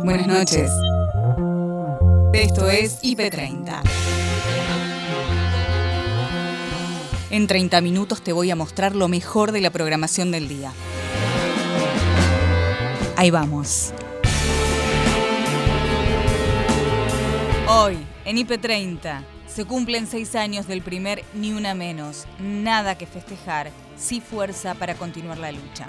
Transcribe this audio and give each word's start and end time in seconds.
Buenas 0.00 0.26
noches. 0.26 0.70
Esto 2.32 2.68
es 2.68 3.00
IP30. 3.02 3.82
En 7.30 7.46
30 7.46 7.80
minutos 7.80 8.22
te 8.22 8.32
voy 8.32 8.50
a 8.50 8.56
mostrar 8.56 8.96
lo 8.96 9.06
mejor 9.08 9.52
de 9.52 9.60
la 9.60 9.70
programación 9.70 10.32
del 10.32 10.48
día. 10.48 10.72
Ahí 13.16 13.30
vamos. 13.30 13.92
Hoy, 17.68 17.98
en 18.24 18.36
IP30, 18.38 19.22
se 19.46 19.64
cumplen 19.66 20.06
seis 20.06 20.34
años 20.34 20.66
del 20.66 20.82
primer 20.82 21.22
Ni 21.34 21.52
Una 21.52 21.74
Menos. 21.74 22.26
Nada 22.40 22.96
que 22.96 23.06
festejar, 23.06 23.70
sí 23.96 24.20
fuerza 24.20 24.74
para 24.74 24.94
continuar 24.94 25.38
la 25.38 25.52
lucha. 25.52 25.88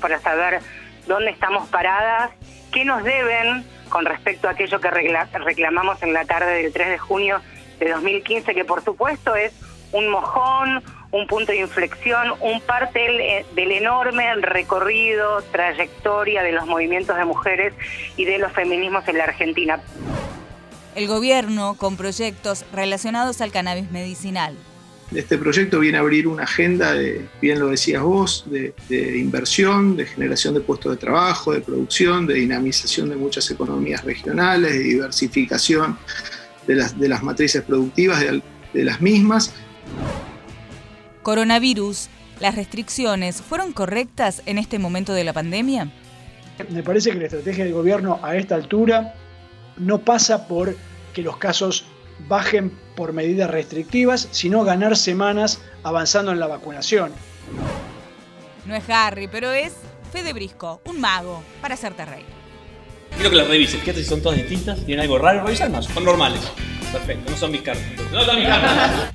Para 0.00 0.18
saber 0.20 0.62
dónde 1.06 1.30
estamos 1.30 1.68
paradas, 1.68 2.30
qué 2.72 2.84
nos 2.84 3.02
deben 3.04 3.64
con 3.88 4.04
respecto 4.04 4.48
a 4.48 4.52
aquello 4.52 4.80
que 4.80 4.90
reclamamos 4.90 6.02
en 6.02 6.12
la 6.12 6.24
tarde 6.24 6.62
del 6.62 6.72
3 6.72 6.90
de 6.90 6.98
junio 6.98 7.40
de 7.78 7.90
2015, 7.90 8.54
que 8.54 8.64
por 8.64 8.82
supuesto 8.82 9.34
es 9.34 9.52
un 9.92 10.08
mojón, 10.08 10.82
un 11.10 11.26
punto 11.26 11.52
de 11.52 11.58
inflexión, 11.58 12.32
un 12.40 12.60
parte 12.60 13.44
del, 13.54 13.72
enorme 13.72 14.34
recorrido, 14.36 15.42
trayectoria 15.50 16.42
de 16.42 16.52
los 16.52 16.66
movimientos 16.66 17.16
de 17.16 17.24
mujeres 17.24 17.74
y 18.16 18.24
de 18.24 18.38
los 18.38 18.52
feminismos 18.52 19.06
en 19.08 19.18
la 19.18 19.24
Argentina. 19.24 19.80
El 20.94 21.08
gobierno 21.08 21.74
con 21.76 21.96
proyectos 21.96 22.64
relacionados 22.72 23.40
al 23.40 23.52
cannabis 23.52 23.90
medicinal. 23.90 24.56
Este 25.14 25.38
proyecto 25.38 25.80
viene 25.80 25.98
a 25.98 26.02
abrir 26.02 26.28
una 26.28 26.44
agenda, 26.44 26.94
de, 26.94 27.28
bien 27.42 27.58
lo 27.58 27.68
decías 27.68 28.00
vos, 28.02 28.44
de, 28.48 28.72
inversión, 29.18 29.96
de 29.96 30.06
generación 30.06 30.54
de 30.54 30.60
puestos 30.60 30.92
de 30.92 30.98
trabajo, 30.98 31.52
de 31.52 31.60
producción, 31.60 32.28
de 32.28 32.34
dinamización 32.34 33.08
de 33.10 33.16
muchas 33.16 33.50
economías 33.50 34.04
regionales, 34.04 34.72
de 34.72 34.78
diversificación 34.78 35.98
de 36.68 36.76
las, 36.76 36.98
de 36.98 37.08
las 37.08 37.24
matrices 37.24 37.62
productivas 37.62 38.20
de, 38.20 38.40
de 38.72 38.84
las 38.84 39.00
mismas. 39.00 39.52
Coronavirus, 41.22 42.08
¿las 42.38 42.54
restricciones 42.54 43.42
fueron 43.42 43.72
correctas 43.72 44.42
en 44.46 44.58
este 44.58 44.78
momento 44.78 45.12
de 45.12 45.24
la 45.24 45.32
pandemia? 45.32 45.90
Me 46.68 46.84
parece 46.84 47.10
que 47.10 47.18
la 47.18 47.24
estrategia 47.24 47.64
del 47.64 47.72
gobierno 47.72 48.20
a 48.22 48.36
esta 48.36 48.54
altura 48.54 49.14
no 49.76 49.98
pasa 50.02 50.46
por 50.46 50.76
que 51.14 51.22
los 51.22 51.36
casos 51.38 51.84
bajen 52.28 52.70
por 53.00 53.14
medidas 53.14 53.48
restrictivas, 53.48 54.28
sino 54.30 54.62
ganar 54.62 54.94
semanas 54.94 55.58
avanzando 55.84 56.32
en 56.32 56.38
la 56.38 56.46
vacunación. 56.46 57.12
No 58.66 58.76
es 58.76 58.84
Harry, 58.90 59.26
pero 59.26 59.52
es 59.52 59.72
Fede 60.12 60.34
Brisco, 60.34 60.82
un 60.84 61.00
mago, 61.00 61.42
para 61.62 61.76
hacerte 61.76 62.04
reír. 62.04 62.26
Quiero 63.14 63.30
que 63.30 63.36
las 63.36 63.48
revises, 63.48 63.80
fíjate 63.80 64.00
si 64.02 64.04
son 64.04 64.20
todas 64.20 64.36
distintas, 64.36 64.84
tienen 64.84 65.00
algo 65.00 65.16
raro, 65.16 65.46
revisar 65.46 65.70
más, 65.70 65.86
son 65.86 66.04
normales. 66.04 66.42
Perfecto, 66.92 67.30
no 67.30 67.38
son 67.38 67.52
mis 67.52 67.62
cartas. 67.62 67.86
No 68.12 68.22
son 68.22 68.36
mis 68.36 68.46
cartas. 68.46 69.12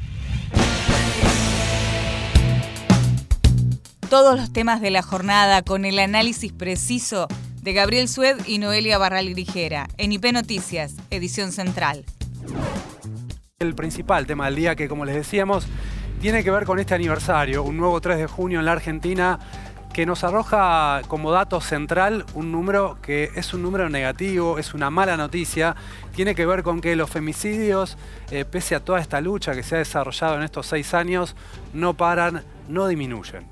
Todos 4.09 4.35
los 4.35 4.51
temas 4.51 4.81
de 4.81 4.89
la 4.89 5.03
jornada 5.03 5.61
con 5.61 5.85
el 5.85 5.99
análisis 5.99 6.51
preciso 6.51 7.27
de 7.61 7.73
Gabriel 7.73 8.09
Sued 8.09 8.47
y 8.47 8.57
Noelia 8.57 8.97
Barral 8.97 9.29
Grigera 9.29 9.89
en 9.97 10.11
IP 10.11 10.33
Noticias, 10.33 10.95
edición 11.11 11.51
central. 11.51 12.03
El 13.61 13.73
principal 13.73 14.27
tema 14.27 14.47
del 14.47 14.55
día 14.57 14.75
que, 14.75 14.89
como 14.89 15.05
les 15.05 15.15
decíamos, 15.15 15.65
tiene 16.19 16.43
que 16.43 16.51
ver 16.51 16.65
con 16.65 16.77
este 16.77 16.93
aniversario, 16.93 17.63
un 17.63 17.77
nuevo 17.77 18.01
3 18.01 18.17
de 18.17 18.27
junio 18.27 18.59
en 18.59 18.65
la 18.65 18.73
Argentina, 18.73 19.39
que 19.93 20.05
nos 20.05 20.25
arroja 20.25 21.01
como 21.07 21.31
dato 21.31 21.61
central 21.61 22.25
un 22.33 22.51
número 22.51 22.97
que 23.01 23.31
es 23.33 23.53
un 23.53 23.63
número 23.63 23.89
negativo, 23.89 24.59
es 24.59 24.73
una 24.73 24.89
mala 24.89 25.15
noticia, 25.15 25.73
tiene 26.13 26.35
que 26.35 26.45
ver 26.45 26.63
con 26.63 26.81
que 26.81 26.97
los 26.97 27.09
femicidios, 27.09 27.97
eh, 28.29 28.43
pese 28.43 28.75
a 28.75 28.81
toda 28.81 28.99
esta 28.99 29.21
lucha 29.21 29.55
que 29.55 29.63
se 29.63 29.75
ha 29.75 29.77
desarrollado 29.77 30.35
en 30.35 30.43
estos 30.43 30.67
seis 30.67 30.93
años, 30.93 31.33
no 31.73 31.93
paran, 31.93 32.43
no 32.67 32.89
disminuyen. 32.89 33.45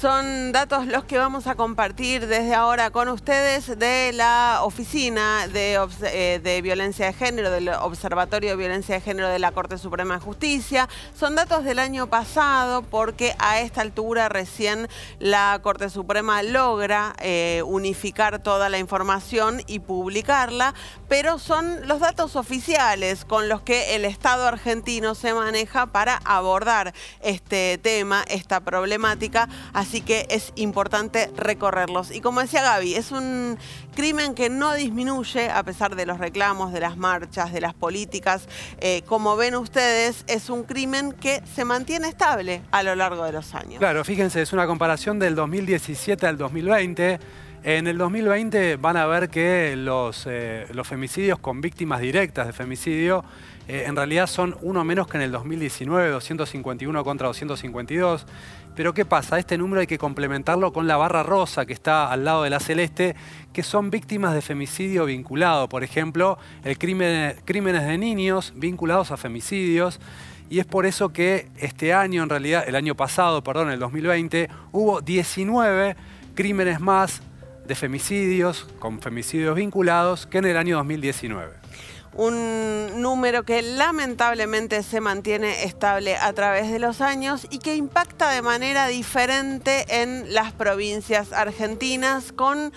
Son 0.00 0.52
datos 0.52 0.86
los 0.86 1.02
que 1.02 1.18
vamos 1.18 1.48
a 1.48 1.56
compartir 1.56 2.28
desde 2.28 2.54
ahora 2.54 2.90
con 2.90 3.08
ustedes 3.08 3.80
de 3.80 4.12
la 4.12 4.60
Oficina 4.62 5.48
de, 5.48 5.76
eh, 6.04 6.38
de, 6.40 6.62
Violencia 6.62 7.06
de 7.06 7.12
Género, 7.12 7.50
del 7.50 7.70
Observatorio 7.70 8.50
de 8.50 8.56
Violencia 8.56 8.94
de 8.94 9.00
Género 9.00 9.28
de 9.28 9.40
la 9.40 9.50
Corte 9.50 9.76
Suprema 9.76 10.14
de 10.14 10.20
Justicia. 10.20 10.88
Son 11.18 11.34
datos 11.34 11.64
del 11.64 11.80
año 11.80 12.06
pasado 12.06 12.82
porque 12.82 13.34
a 13.40 13.58
esta 13.60 13.80
altura 13.80 14.28
recién 14.28 14.86
la 15.18 15.58
Corte 15.64 15.90
Suprema 15.90 16.44
logra 16.44 17.16
eh, 17.18 17.64
unificar 17.66 18.40
toda 18.40 18.68
la 18.68 18.78
información 18.78 19.62
y 19.66 19.80
publicarla, 19.80 20.74
pero 21.08 21.40
son 21.40 21.88
los 21.88 21.98
datos 21.98 22.36
oficiales 22.36 23.24
con 23.24 23.48
los 23.48 23.62
que 23.62 23.96
el 23.96 24.04
Estado 24.04 24.46
argentino 24.46 25.16
se 25.16 25.34
maneja 25.34 25.86
para 25.86 26.20
abordar 26.24 26.94
este 27.20 27.80
tema, 27.82 28.22
esta 28.28 28.60
problemática 28.60 29.48
así 29.72 29.87
que 30.04 30.26
es 30.30 30.52
importante 30.56 31.30
recorrerlos. 31.36 32.10
Y 32.10 32.20
como 32.20 32.40
decía 32.40 32.62
Gaby, 32.62 32.94
es 32.94 33.10
un 33.10 33.58
crimen 33.94 34.34
que 34.34 34.50
no 34.50 34.74
disminuye 34.74 35.50
a 35.50 35.62
pesar 35.62 35.96
de 35.96 36.06
los 36.06 36.18
reclamos, 36.18 36.72
de 36.72 36.80
las 36.80 36.96
marchas, 36.96 37.52
de 37.52 37.60
las 37.60 37.74
políticas. 37.74 38.46
Eh, 38.80 39.02
como 39.06 39.36
ven 39.36 39.56
ustedes, 39.56 40.24
es 40.28 40.50
un 40.50 40.64
crimen 40.64 41.12
que 41.12 41.42
se 41.54 41.64
mantiene 41.64 42.08
estable 42.08 42.62
a 42.70 42.82
lo 42.82 42.94
largo 42.94 43.24
de 43.24 43.32
los 43.32 43.54
años. 43.54 43.78
Claro, 43.78 44.04
fíjense, 44.04 44.42
es 44.42 44.52
una 44.52 44.66
comparación 44.66 45.18
del 45.18 45.34
2017 45.34 46.26
al 46.26 46.38
2020. 46.38 47.18
En 47.64 47.86
el 47.88 47.98
2020 47.98 48.76
van 48.76 48.96
a 48.96 49.06
ver 49.06 49.28
que 49.28 49.74
los, 49.76 50.26
eh, 50.26 50.66
los 50.72 50.86
femicidios 50.86 51.38
con 51.40 51.60
víctimas 51.60 52.00
directas 52.00 52.46
de 52.46 52.52
femicidio 52.52 53.24
eh, 53.66 53.84
en 53.86 53.96
realidad 53.96 54.26
son 54.26 54.56
uno 54.62 54.82
menos 54.82 55.08
que 55.08 55.18
en 55.18 55.24
el 55.24 55.32
2019, 55.32 56.08
251 56.08 57.04
contra 57.04 57.26
252. 57.26 58.26
Pero 58.74 58.94
¿qué 58.94 59.04
pasa? 59.04 59.38
Este 59.38 59.58
número 59.58 59.80
hay 59.80 59.86
que 59.86 59.98
complementarlo 59.98 60.72
con 60.72 60.86
la 60.86 60.96
barra 60.96 61.22
rosa 61.22 61.66
que 61.66 61.74
está 61.74 62.10
al 62.10 62.24
lado 62.24 62.44
de 62.44 62.50
la 62.50 62.60
celeste, 62.60 63.14
que 63.52 63.62
son 63.62 63.90
víctimas 63.90 64.34
de 64.34 64.40
femicidio 64.40 65.04
vinculado. 65.04 65.68
Por 65.68 65.84
ejemplo, 65.84 66.38
el 66.64 66.78
crimen, 66.78 67.34
crímenes 67.44 67.86
de 67.86 67.98
niños 67.98 68.54
vinculados 68.56 69.10
a 69.10 69.16
femicidios. 69.18 70.00
Y 70.48 70.60
es 70.60 70.64
por 70.64 70.86
eso 70.86 71.12
que 71.12 71.48
este 71.58 71.92
año, 71.92 72.22
en 72.22 72.30
realidad, 72.30 72.64
el 72.66 72.74
año 72.74 72.94
pasado, 72.94 73.44
perdón, 73.44 73.70
el 73.70 73.80
2020, 73.80 74.48
hubo 74.72 75.02
19 75.02 75.94
crímenes 76.34 76.80
más 76.80 77.20
de 77.68 77.74
femicidios, 77.74 78.66
con 78.80 79.00
femicidios 79.00 79.54
vinculados, 79.54 80.26
que 80.26 80.38
en 80.38 80.46
el 80.46 80.56
año 80.56 80.76
2019 80.78 81.68
un 82.14 83.00
número 83.00 83.44
que 83.44 83.62
lamentablemente 83.62 84.82
se 84.82 85.00
mantiene 85.00 85.62
estable 85.62 86.16
a 86.16 86.32
través 86.32 86.72
de 86.72 86.80
los 86.80 87.00
años 87.00 87.46
y 87.48 87.58
que 87.58 87.76
impacta 87.76 88.30
de 88.30 88.42
manera 88.42 88.88
diferente 88.88 90.02
en 90.02 90.34
las 90.34 90.52
provincias 90.52 91.32
argentinas 91.32 92.32
con 92.32 92.72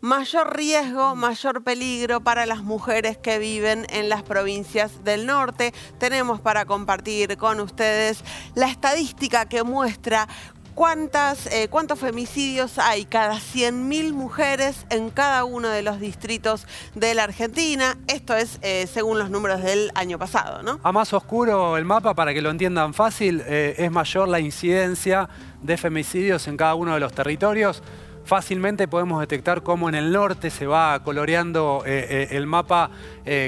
mayor 0.00 0.56
riesgo, 0.56 1.16
mayor 1.16 1.64
peligro 1.64 2.20
para 2.20 2.46
las 2.46 2.62
mujeres 2.62 3.18
que 3.18 3.38
viven 3.38 3.86
en 3.90 4.08
las 4.08 4.22
provincias 4.22 5.04
del 5.04 5.26
norte. 5.26 5.74
Tenemos 5.98 6.40
para 6.40 6.64
compartir 6.64 7.36
con 7.36 7.60
ustedes 7.60 8.22
la 8.54 8.68
estadística 8.68 9.46
que 9.46 9.62
muestra 9.62 10.28
cuántas, 10.76 11.46
eh, 11.46 11.68
cuántos 11.70 11.98
femicidios 11.98 12.78
hay 12.78 13.06
cada 13.06 13.36
100.000 13.36 14.12
mujeres 14.12 14.86
en 14.90 15.08
cada 15.08 15.44
uno 15.44 15.70
de 15.70 15.82
los 15.82 15.98
distritos 15.98 16.66
de 16.94 17.14
la 17.14 17.24
Argentina. 17.24 17.96
Esto 18.08 18.36
es 18.36 18.58
eh, 18.60 18.86
según 18.86 19.18
los 19.18 19.30
números 19.30 19.62
del 19.62 19.90
año 19.94 20.18
pasado, 20.18 20.62
¿no? 20.62 20.78
A 20.82 20.92
más 20.92 21.14
oscuro 21.14 21.78
el 21.78 21.86
mapa, 21.86 22.12
para 22.12 22.34
que 22.34 22.42
lo 22.42 22.50
entiendan 22.50 22.92
fácil, 22.92 23.42
eh, 23.46 23.74
es 23.78 23.90
mayor 23.90 24.28
la 24.28 24.38
incidencia 24.38 25.30
de 25.62 25.78
femicidios 25.78 26.46
en 26.46 26.58
cada 26.58 26.74
uno 26.74 26.92
de 26.92 27.00
los 27.00 27.14
territorios. 27.14 27.82
Fácilmente 28.26 28.86
podemos 28.86 29.18
detectar 29.20 29.62
cómo 29.62 29.88
en 29.88 29.94
el 29.94 30.12
norte 30.12 30.50
se 30.50 30.66
va 30.66 31.02
coloreando 31.02 31.84
el 31.86 32.44
mapa 32.46 32.90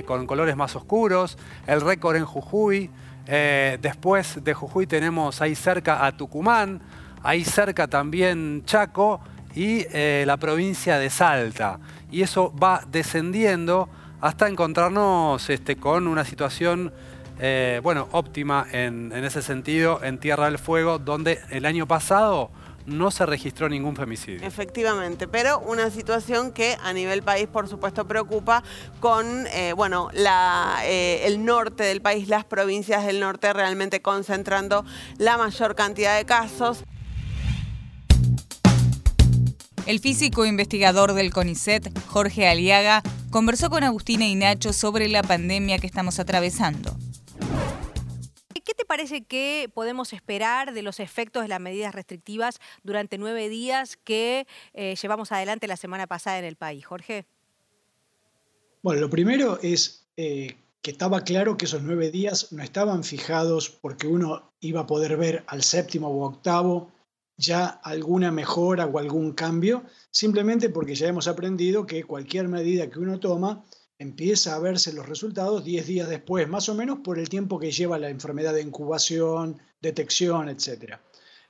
con 0.06 0.24
colores 0.28 0.54
más 0.54 0.76
oscuros, 0.76 1.36
el 1.66 1.80
récord 1.80 2.14
en 2.14 2.24
Jujuy, 2.24 2.88
después 3.26 4.44
de 4.44 4.54
Jujuy 4.54 4.86
tenemos 4.86 5.42
ahí 5.42 5.56
cerca 5.56 6.06
a 6.06 6.16
Tucumán, 6.16 6.80
ahí 7.22 7.44
cerca 7.44 7.86
también 7.88 8.62
Chaco 8.64 9.20
y 9.54 9.86
eh, 9.92 10.24
la 10.26 10.36
provincia 10.36 10.98
de 10.98 11.10
Salta. 11.10 11.78
Y 12.10 12.22
eso 12.22 12.52
va 12.56 12.82
descendiendo 12.90 13.88
hasta 14.20 14.48
encontrarnos 14.48 15.48
este, 15.50 15.76
con 15.76 16.06
una 16.06 16.24
situación 16.24 16.92
eh, 17.40 17.80
bueno, 17.82 18.08
óptima 18.12 18.66
en, 18.72 19.12
en, 19.12 19.24
ese 19.24 19.42
sentido 19.42 20.00
en 20.02 20.18
Tierra 20.18 20.46
del 20.46 20.58
Fuego, 20.58 20.98
donde 20.98 21.40
el 21.50 21.66
año 21.66 21.86
pasado 21.86 22.50
no 22.86 23.10
se 23.10 23.26
registró 23.26 23.68
ningún 23.68 23.94
femicidio. 23.94 24.46
Efectivamente, 24.46 25.28
pero 25.28 25.60
una 25.60 25.90
situación 25.90 26.52
que 26.52 26.76
a 26.82 26.92
nivel 26.92 27.22
país, 27.22 27.46
por 27.46 27.68
supuesto, 27.68 28.08
preocupa 28.08 28.64
con, 28.98 29.46
eh, 29.48 29.72
bueno, 29.76 30.08
la, 30.14 30.82
el 30.86 31.44
norte 31.44 31.84
del 31.84 32.00
país, 32.00 32.28
las 32.28 32.44
provincias 32.44 33.04
del 33.04 33.20
norte 33.20 33.52
realmente 33.52 34.00
concentrando 34.00 34.84
la 35.18 35.36
mayor 35.36 35.74
cantidad 35.74 36.16
de 36.16 36.24
casos. 36.24 36.84
El 39.88 40.00
físico 40.00 40.44
investigador 40.44 41.14
del 41.14 41.32
CONICET, 41.32 41.98
Jorge 42.08 42.46
Aliaga, 42.46 43.02
conversó 43.30 43.70
con 43.70 43.84
Agustina 43.84 44.28
y 44.28 44.34
Nacho 44.34 44.74
sobre 44.74 45.08
la 45.08 45.22
pandemia 45.22 45.78
que 45.78 45.86
estamos 45.86 46.18
atravesando. 46.18 46.94
¿Qué 48.52 48.74
te 48.74 48.84
parece 48.84 49.22
que 49.22 49.70
podemos 49.72 50.12
esperar 50.12 50.74
de 50.74 50.82
los 50.82 51.00
efectos 51.00 51.42
de 51.42 51.48
las 51.48 51.58
medidas 51.58 51.94
restrictivas 51.94 52.58
durante 52.82 53.16
nueve 53.16 53.48
días 53.48 53.96
que 54.04 54.46
eh, 54.74 54.94
llevamos 55.00 55.32
adelante 55.32 55.66
la 55.66 55.78
semana 55.78 56.06
pasada 56.06 56.38
en 56.38 56.44
el 56.44 56.56
país, 56.56 56.84
Jorge? 56.84 57.24
Bueno, 58.82 59.00
lo 59.00 59.08
primero 59.08 59.58
es 59.62 60.06
eh, 60.18 60.58
que 60.82 60.90
estaba 60.90 61.22
claro 61.24 61.56
que 61.56 61.64
esos 61.64 61.82
nueve 61.82 62.10
días 62.10 62.52
no 62.52 62.62
estaban 62.62 63.04
fijados 63.04 63.70
porque 63.70 64.06
uno 64.06 64.52
iba 64.60 64.82
a 64.82 64.86
poder 64.86 65.16
ver 65.16 65.44
al 65.46 65.62
séptimo 65.62 66.08
o 66.08 66.26
octavo 66.26 66.92
ya 67.38 67.66
alguna 67.66 68.30
mejora 68.30 68.84
o 68.86 68.98
algún 68.98 69.32
cambio, 69.32 69.84
simplemente 70.10 70.68
porque 70.68 70.94
ya 70.94 71.08
hemos 71.08 71.28
aprendido 71.28 71.86
que 71.86 72.04
cualquier 72.04 72.48
medida 72.48 72.90
que 72.90 72.98
uno 72.98 73.18
toma 73.18 73.64
empieza 73.98 74.54
a 74.54 74.58
verse 74.58 74.92
los 74.92 75.08
resultados 75.08 75.64
10 75.64 75.86
días 75.86 76.08
después, 76.08 76.48
más 76.48 76.68
o 76.68 76.74
menos 76.74 76.98
por 76.98 77.18
el 77.18 77.28
tiempo 77.28 77.58
que 77.58 77.70
lleva 77.70 77.98
la 77.98 78.10
enfermedad 78.10 78.54
de 78.54 78.62
incubación, 78.62 79.58
detección, 79.80 80.48
etc. 80.48 80.98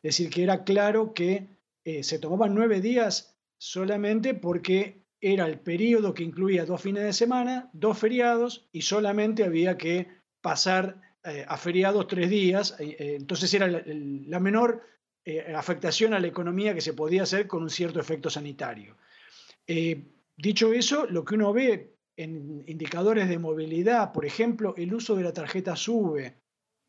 Es 0.03 0.17
decir, 0.17 0.31
que 0.31 0.43
era 0.43 0.63
claro 0.63 1.13
que 1.15 1.49
eh, 1.85 2.03
se 2.03 2.19
tomaban 2.19 2.55
nueve 2.55 2.81
días 2.81 3.35
solamente 3.57 4.35
porque 4.35 5.07
era 5.21 5.47
el 5.47 5.59
periodo 5.59 6.15
que 6.15 6.23
incluía 6.23 6.65
dos 6.65 6.81
fines 6.81 7.03
de 7.03 7.13
semana, 7.13 7.71
dos 7.73 7.99
feriados 7.99 8.69
y 8.73 8.83
solamente 8.83 9.45
había 9.45 9.77
que 9.77 10.09
pasar 10.41 11.01
eh, 11.25 11.45
a 11.49 11.57
feriados 11.57 12.07
tres 12.07 12.31
días. 12.31 12.77
Eh, 12.79 13.17
entonces 13.19 13.53
era 13.53 13.67
la, 13.67 14.41
menor 14.41 14.83
afectación 15.57 16.15
a 16.15 16.21
la 16.21 16.27
economía 16.27 16.75
que 16.75 16.81
se 16.81 16.95
podía 16.95 17.25
hacer 17.25 17.47
con 17.47 17.63
un 17.63 17.71
cierto 17.71 18.01
efecto 18.01 18.31
sanitario. 18.31 18.97
dicho 20.37 20.73
eso, 20.73 21.07
lo 21.07 21.25
que 21.25 21.35
uno 21.35 21.53
ve 21.53 21.99
en 22.19 22.65
indicadores 22.67 23.29
de 23.29 23.39
movilidad, 23.39 24.13
por 24.13 24.25
ejemplo, 24.25 24.75
el 24.77 24.93
uso 24.93 25.15
de 25.15 25.23
la 25.23 25.33
tarjeta 25.33 25.77
SUBE 25.77 26.35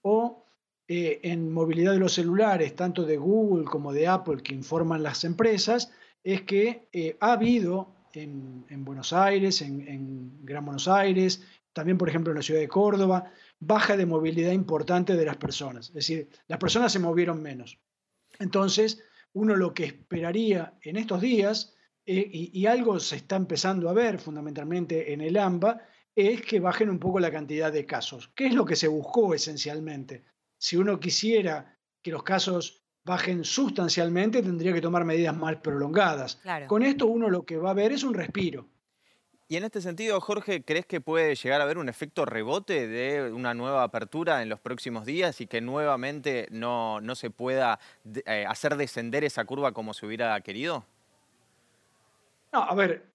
o 0.02 0.44
eh, 0.88 1.20
en 1.22 1.54
movilidad 1.54 1.92
de 1.92 2.00
los 2.00 2.14
celulares, 2.14 2.76
tanto 2.76 3.04
de 3.04 3.18
Google 3.18 3.66
como 3.66 3.94
de 3.94 4.08
Apple, 4.08 4.42
que 4.42 4.56
informan 4.56 5.04
las 5.04 5.24
empresas, 5.24 5.92
es 6.24 6.42
que 6.42 6.88
eh, 6.92 7.16
ha 7.20 7.34
habido 7.34 7.94
en, 8.14 8.66
Buenos 8.84 9.14
Aires, 9.14 9.62
en, 9.62 9.88
en, 9.88 10.44
Gran 10.44 10.66
Buenos 10.66 10.88
Aires, 10.88 11.44
también 11.74 12.00
por 12.00 12.10
ejemplo 12.10 12.32
en 12.32 12.38
la 12.38 12.42
ciudad 12.42 12.62
de 12.62 12.68
Córdoba, 12.68 13.32
baja 13.60 13.96
de 13.96 14.08
movilidad 14.08 14.52
importante 14.52 15.16
de 15.16 15.26
las 15.26 15.38
personas. 15.38 15.90
Es 15.90 15.94
decir, 15.94 16.28
las 16.48 16.58
personas 16.58 16.92
se 16.92 16.98
movieron 16.98 17.40
menos. 17.40 17.78
Entonces, 18.40 19.04
uno 19.34 19.56
lo 19.56 19.74
que 19.74 19.86
esperaría 19.86 20.74
en 20.82 20.98
estos 20.98 21.22
días 21.22 21.76
eh, 22.06 22.28
y, 22.32 22.66
algo 22.66 23.00
se 23.00 23.18
está 23.18 23.36
empezando 23.36 23.88
a 23.88 23.94
ver 23.94 24.18
fundamentalmente 24.18 25.14
en 25.14 25.22
el 25.22 25.38
AMBA, 25.38 25.80
es 26.16 26.42
que 26.42 26.60
bajen 26.60 26.90
un 26.90 26.98
poco 26.98 27.20
la 27.20 27.32
cantidad 27.32 27.72
de 27.72 27.86
casos. 27.86 28.32
¿Qué 28.36 28.48
es 28.48 28.54
lo 28.56 28.66
que 28.66 28.76
se 28.76 28.88
buscó 28.88 29.36
esencialmente? 29.36 30.24
Si 30.58 30.76
uno 30.76 31.00
quisiera 31.00 31.78
que 32.02 32.12
los 32.12 32.24
casos 32.24 32.84
bajen 33.06 33.44
sustancialmente, 33.44 34.42
tendría 34.42 34.74
que 34.74 34.82
tomar 34.82 35.06
medidas 35.06 35.38
más 35.38 35.58
prolongadas. 35.58 36.42
Con 36.68 36.84
esto 36.84 37.06
uno 37.06 37.30
lo 37.30 37.46
que 37.46 37.58
va 37.58 37.72
a 37.72 37.76
ver 37.76 37.92
es 37.92 38.04
un 38.04 38.16
respiro. 38.16 38.68
Y 39.52 39.58
en 39.58 39.64
este 39.64 39.82
sentido, 39.82 40.22
Jorge, 40.22 40.64
¿crees 40.64 40.86
que 40.86 41.02
puede 41.02 41.34
llegar 41.34 41.60
a 41.60 41.64
haber 41.64 41.80
un 41.80 41.90
efecto 41.90 42.24
rebote 42.24 42.88
de 42.88 43.34
una 43.34 43.56
nueva 43.56 43.82
apertura 43.82 44.44
en 44.44 44.50
los 44.50 44.60
próximos 44.60 45.08
días 45.08 45.42
y 45.42 45.48
que 45.48 45.60
nuevamente 45.60 46.48
no, 46.52 47.02
no 47.02 47.16
se 47.16 47.32
pueda 47.32 47.80
eh, 48.28 48.46
hacer 48.48 48.78
descender 48.78 49.24
esa 49.24 49.46
curva 49.46 49.72
como 49.72 49.96
se 49.96 50.06
hubiera 50.06 50.40
querido? 50.42 50.86
No, 52.54 52.62
a 52.62 52.76
ver, 52.76 53.08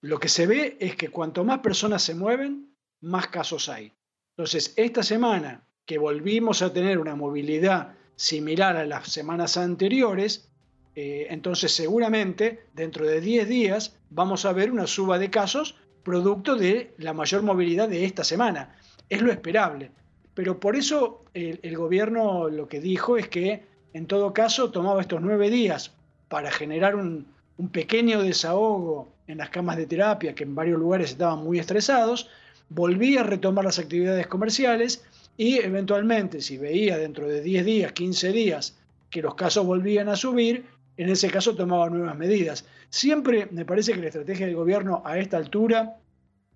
lo 0.00 0.20
que 0.20 0.28
se 0.28 0.46
ve 0.46 0.76
es 0.78 0.94
que 0.94 1.08
cuanto 1.08 1.42
más 1.42 1.58
personas 1.58 2.00
se 2.00 2.14
mueven, 2.14 2.72
más 3.00 3.26
casos 3.26 3.68
hay. 3.68 3.92
Entonces, 4.36 4.74
esta 4.76 5.02
semana 5.02 5.66
que 5.86 5.98
volvimos 5.98 6.62
a 6.62 6.72
tener 6.72 7.00
una 7.00 7.16
movilidad 7.16 7.96
similar 8.14 8.76
a 8.76 8.86
las 8.86 9.08
semanas 9.08 9.56
anteriores, 9.56 10.48
eh, 10.96 11.26
entonces 11.30 11.72
seguramente 11.72 12.66
dentro 12.74 13.06
de 13.06 13.20
10 13.20 13.48
días 13.48 13.96
vamos 14.10 14.44
a 14.44 14.52
ver 14.52 14.70
una 14.70 14.86
suba 14.86 15.18
de 15.18 15.30
casos 15.30 15.76
producto 16.02 16.54
de 16.54 16.94
la 16.98 17.12
mayor 17.12 17.42
movilidad 17.42 17.88
de 17.88 18.04
esta 18.04 18.24
semana. 18.24 18.76
Es 19.08 19.22
lo 19.22 19.32
esperable. 19.32 19.90
Pero 20.34 20.60
por 20.60 20.76
eso 20.76 21.20
el 21.32 21.76
gobierno 21.76 22.48
lo 22.48 22.68
que 22.68 22.80
dijo 22.80 23.16
es 23.16 23.28
que 23.28 23.62
en 23.92 24.06
todo 24.06 24.32
caso 24.32 24.70
tomaba 24.70 25.00
estos 25.00 25.22
nueve 25.22 25.48
días 25.48 25.92
para 26.28 26.50
generar 26.50 26.96
un, 26.96 27.26
un 27.56 27.68
pequeño 27.68 28.22
desahogo 28.22 29.08
en 29.26 29.38
las 29.38 29.50
camas 29.50 29.76
de 29.76 29.86
terapia, 29.86 30.34
que 30.34 30.44
en 30.44 30.54
varios 30.54 30.78
lugares 30.78 31.10
estaban 31.10 31.42
muy 31.42 31.58
estresados, 31.58 32.28
volvía 32.68 33.20
a 33.20 33.24
retomar 33.24 33.64
las 33.64 33.78
actividades 33.78 34.26
comerciales 34.26 35.04
y 35.36 35.58
eventualmente, 35.58 36.40
si 36.40 36.58
veía 36.58 36.98
dentro 36.98 37.26
de 37.28 37.40
10 37.40 37.64
días, 37.64 37.92
15 37.92 38.32
días, 38.32 38.76
que 39.10 39.22
los 39.22 39.34
casos 39.34 39.64
volvían 39.64 40.08
a 40.08 40.16
subir, 40.16 40.64
en 40.96 41.08
ese 41.08 41.30
caso 41.30 41.54
tomaba 41.54 41.90
nuevas 41.90 42.16
medidas. 42.16 42.64
Siempre 42.90 43.48
me 43.50 43.64
parece 43.64 43.92
que 43.92 44.00
la 44.00 44.06
estrategia 44.06 44.46
del 44.46 44.56
gobierno 44.56 45.02
a 45.04 45.18
esta 45.18 45.36
altura 45.36 45.96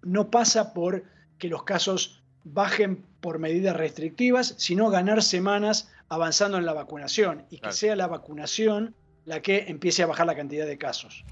no 0.03 0.31
pasa 0.31 0.73
por 0.73 1.05
que 1.39 1.49
los 1.49 1.65
casos 1.65 2.23
bajen 2.45 3.05
por 3.21 3.39
medidas 3.39 3.77
restrictivas, 3.77 4.55
sino 4.59 4.91
ganar 4.91 5.23
semanas 5.23 5.91
avanzando 6.09 6.59
en 6.59 6.67
la 6.67 6.73
vacunación 6.73 7.45
y 7.51 7.59
que 7.59 7.73
sea 7.73 7.97
la 7.97 8.07
vacunación 8.07 8.95
la 9.25 9.43
que 9.43 9.65
empiece 9.69 10.03
a 10.03 10.07
bajar 10.07 10.27
la 10.27 10.37
cantidad 10.37 10.67
de 10.67 10.79
casos. 10.79 11.25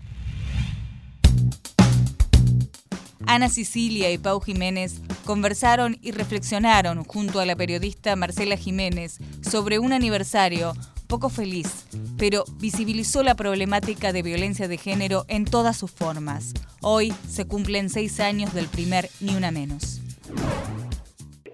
Ana 3.28 3.48
Sicilia 3.48 4.12
y 4.12 4.18
Pau 4.18 4.40
Jiménez 4.40 5.00
conversaron 5.24 5.98
y 6.00 6.12
reflexionaron 6.12 7.02
junto 7.04 7.40
a 7.40 7.46
la 7.46 7.56
periodista 7.56 8.14
Marcela 8.14 8.56
Jiménez 8.56 9.18
sobre 9.42 9.80
un 9.80 9.92
aniversario 9.92 10.74
poco 11.06 11.28
feliz, 11.28 11.88
pero 12.18 12.44
visibilizó 12.60 13.22
la 13.22 13.34
problemática 13.34 14.12
de 14.12 14.22
violencia 14.22 14.68
de 14.68 14.76
género 14.78 15.24
en 15.28 15.44
todas 15.44 15.78
sus 15.78 15.90
formas. 15.90 16.52
Hoy 16.82 17.10
se 17.28 17.46
cumplen 17.46 17.88
seis 17.88 18.20
años 18.20 18.54
del 18.54 18.68
primer 18.68 19.06
Ni 19.20 19.36
Una 19.36 19.50
Menos. 19.50 20.02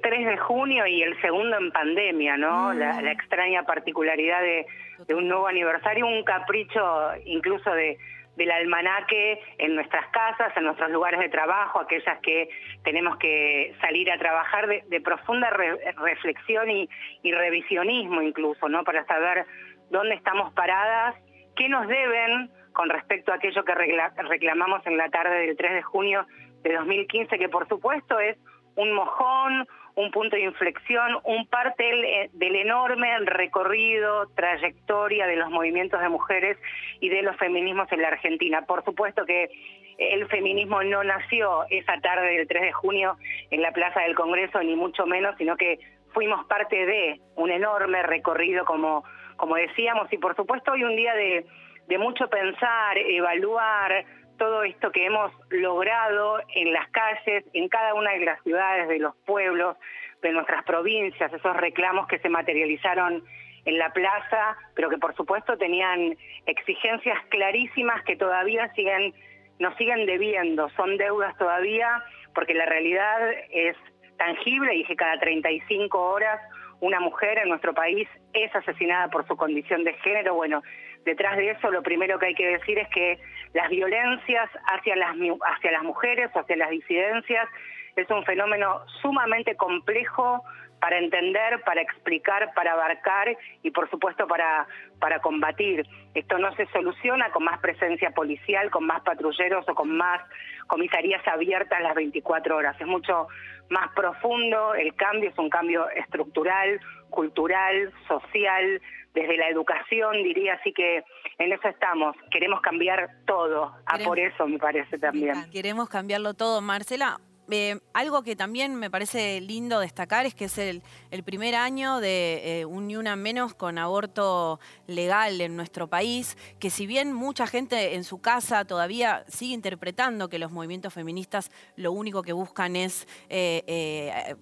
3 0.03 0.27
de 0.27 0.37
junio 0.37 0.87
y 0.87 1.03
el 1.03 1.21
segundo 1.21 1.57
en 1.59 1.71
pandemia, 1.71 2.37
¿no? 2.37 2.73
La, 2.73 3.01
la, 3.01 3.13
extraña 3.13 3.63
particularidad 3.63 4.41
de, 4.41 4.67
de 5.07 5.15
un 5.15 5.29
nuevo 5.29 5.47
aniversario, 5.47 6.07
un 6.07 6.25
capricho 6.25 6.81
incluso 7.25 7.71
de, 7.71 7.99
del 8.37 8.51
almanaque 8.51 9.41
en 9.59 9.75
nuestras 9.75 10.07
casas, 10.11 10.57
en 10.57 10.65
nuestros 10.65 10.91
lugares 10.91 11.21
de 11.21 11.29
trabajo, 11.29 11.81
aquellas 11.81 12.19
que 12.21 12.49
tenemos 12.83 13.17
que 13.19 13.75
salir 13.81 14.11
a 14.11 14.19
trabajar 14.19 14.67
de, 14.67 15.01
profunda 15.01 15.51
reflexión 15.51 16.71
y, 16.71 16.89
revisionismo 17.25 18.23
incluso, 18.23 18.69
¿no? 18.69 18.85
Para 18.85 19.05
saber 19.05 19.45
dónde 19.91 20.15
estamos 20.15 20.53
paradas, 20.55 21.15
qué 21.57 21.69
nos 21.69 21.87
deben 21.89 22.51
con 22.73 22.89
respecto 22.89 23.33
a 23.33 23.37
aquello 23.37 23.65
que 23.65 23.75
reclamamos 23.75 24.87
en 24.87 24.97
la 24.97 25.11
tarde 25.11 25.47
del 25.47 25.57
3 25.57 25.75
de 25.75 25.83
junio 25.83 26.27
de 26.63 26.73
2015, 26.75 27.39
que 27.39 27.49
por 27.49 27.69
supuesto 27.69 28.19
es 28.19 28.39
un 28.77 28.93
mojón, 28.93 29.67
un 29.95 30.11
punto 30.11 30.37
de 30.37 30.43
inflexión, 30.43 31.19
un 31.25 31.47
parte 31.47 31.85
eh, 31.91 32.31
del, 32.33 32.57
enorme 32.57 33.19
recorrido, 33.21 34.27
trayectoria 34.35 35.27
de 35.27 35.37
los 35.37 35.51
movimientos 35.51 36.01
de 36.01 36.09
mujeres 36.09 36.57
y 37.01 37.09
de 37.09 37.23
los 37.23 37.37
feminismos 37.37 37.91
en 37.93 38.03
la 38.03 38.09
Argentina. 38.09 38.63
Por 38.63 38.85
supuesto 38.85 39.25
que 39.27 39.51
el 39.99 40.27
feminismo 40.29 40.83
no 40.83 41.05
nació 41.05 41.65
esa 41.71 41.99
tarde 42.01 42.37
del 42.37 42.49
3 42.49 42.63
de 42.63 42.73
junio 42.73 43.17
en 43.51 43.61
la 43.63 43.73
Plaza 43.73 44.01
del 44.01 44.15
Congreso, 44.15 44.63
ni 44.63 44.75
mucho 44.75 45.07
menos, 45.07 45.37
sino 45.37 45.57
que 45.57 45.79
fuimos 46.13 46.45
parte 46.47 46.87
de 46.87 47.21
un 47.37 47.51
enorme 47.51 48.03
recorrido, 48.03 48.65
como, 48.65 49.05
como 49.37 49.57
decíamos, 49.57 50.11
y 50.13 50.19
por 50.19 50.35
supuesto 50.37 50.73
hoy 50.73 50.85
un 50.85 50.97
día 50.97 51.15
de, 51.15 51.47
de 51.89 51.99
mucho 51.99 52.29
pensar, 52.29 52.97
evaluar, 52.97 54.05
todo 54.43 54.65
esto 54.65 54.91
que 54.91 55.07
hemos 55.07 55.31
logrado 55.51 56.41
en 56.57 56.73
las 56.73 56.89
calles, 56.89 57.45
en 57.53 57.69
cada 57.69 57.95
una 57.95 58.11
de 58.11 58.25
las 58.25 58.43
ciudades, 58.43 58.89
de 58.89 58.99
los 58.99 59.15
pueblos, 59.25 59.77
de 60.21 60.33
nuestras 60.33 60.65
provincias, 60.65 61.33
esos 61.33 61.57
reclamos 61.59 62.09
que 62.09 62.19
se 62.19 62.29
materializaron 62.29 63.23
en 63.65 63.79
la 63.79 63.93
plaza, 63.93 64.57
pero 64.75 64.91
que 64.91 64.99
por 64.99 65.15
supuesto 65.15 65.57
tenían 65.57 66.17
exigencias 66.47 67.25
clarísimas 67.29 68.03
que 68.03 68.17
todavía 68.17 68.69
siguen, 68.75 69.15
nos 69.61 69.77
siguen 69.77 70.07
debiendo, 70.07 70.69
son 70.71 70.97
deudas 70.97 71.39
todavía, 71.39 72.03
porque 72.35 72.55
la 72.55 72.67
realidad 72.67 73.21
es 73.53 73.77
tangible 74.17 74.75
y 74.75 74.83
que 74.83 74.97
cada 74.97 75.21
35 75.21 75.97
horas 75.97 76.41
una 76.81 76.99
mujer 76.99 77.39
en 77.39 77.49
nuestro 77.49 77.75
país 77.75 78.09
es 78.33 78.53
asesinada 78.57 79.07
por 79.09 79.25
su 79.29 79.37
condición 79.37 79.85
de 79.85 79.93
género. 79.99 80.35
Bueno, 80.35 80.65
detrás 81.05 81.37
de 81.37 81.51
eso 81.51 81.71
lo 81.71 81.83
primero 81.83 82.19
que 82.19 82.27
hay 82.27 82.35
que 82.35 82.47
decir 82.47 82.79
es 82.79 82.89
que 82.89 83.19
las 83.53 83.69
violencias 83.69 84.49
hacia 84.67 84.97
las, 84.97 85.17
hacia 85.55 85.73
las 85.73 85.83
mujeres, 85.83 86.31
hacia 86.35 86.57
las 86.57 86.71
disidencias, 86.71 87.49
es 87.97 88.09
un 88.11 88.25
fenómeno 88.25 88.81
sumamente 89.03 89.55
complejo, 89.57 90.43
para 90.83 90.99
entender, 90.99 91.63
para 91.65 91.81
explicar, 91.81 92.53
para 92.55 92.73
abarcar 92.73 93.39
y 93.63 93.71
por 93.71 93.89
supuesto 93.89 94.27
para, 94.27 94.67
para 94.99 95.21
combatir. 95.21 95.87
Esto 96.13 96.39
no 96.39 96.53
se 96.57 96.67
soluciona 96.73 97.31
con 97.31 97.45
más 97.45 97.61
presencia 97.61 98.11
policial, 98.11 98.69
con 98.69 98.87
más 98.87 99.01
patrulleros 99.03 99.65
o 99.69 99.77
con 99.77 99.97
más 99.97 100.21
comisarías 100.67 101.25
abiertas 101.29 101.81
las 101.83 101.95
24 101.95 102.57
horas. 102.57 102.75
Es 102.81 102.87
mucho 102.89 103.29
más 103.71 103.93
profundo, 103.95 104.75
el 104.75 104.93
cambio 104.97 105.31
es 105.31 105.39
un 105.39 105.51
cambio 105.51 105.89
estructural, 105.91 106.81
cultural, 107.11 107.93
social, 108.09 108.83
desde 109.15 109.37
la 109.37 109.49
educación, 109.49 110.23
diría, 110.23 110.55
así 110.55 110.73
que 110.73 111.05
en 111.39 111.53
eso 111.53 111.69
estamos. 111.69 112.17
Queremos 112.31 112.61
cambiar 112.61 113.11
todo, 113.27 113.75
a 113.87 113.99
por 113.99 114.19
eso 114.19 114.47
me 114.47 114.59
parece 114.59 114.99
también. 114.99 115.51
Queremos 115.51 115.89
cambiarlo 115.89 116.35
todo. 116.35 116.61
Marcela, 116.61 117.19
eh, 117.51 117.81
algo 117.93 118.23
que 118.23 118.37
también 118.37 118.77
me 118.77 118.91
parece 118.91 119.41
lindo 119.41 119.81
destacar 119.81 120.25
es 120.25 120.35
que 120.35 120.47
es 120.47 120.59
el, 120.59 120.83
primer 121.25 121.55
año 121.55 121.99
de 121.99 122.61
eh, 122.61 122.65
un 122.65 122.87
ni 122.87 122.97
una 122.97 123.17
menos 123.17 123.55
con 123.55 123.79
aborto 123.79 124.61
legal 124.87 125.41
en 125.41 125.57
nuestro 125.57 125.89
país, 125.89 126.39
que 126.59 126.71
si 126.71 126.87
bien 126.87 127.13
mucha 127.13 127.47
gente 127.47 127.95
en 127.95 128.05
su 128.05 128.21
casa 128.21 128.65
todavía 128.65 129.25
sigue 129.29 129.55
interpretando 129.55 130.29
que 130.29 130.39
los 130.39 130.51
movimientos 130.51 130.95
feministas 130.95 131.51
lo 131.77 131.93
único 131.93 132.23
que 132.23 132.33
buscan 132.33 132.77
es 132.77 133.07
eh, 133.29 134.35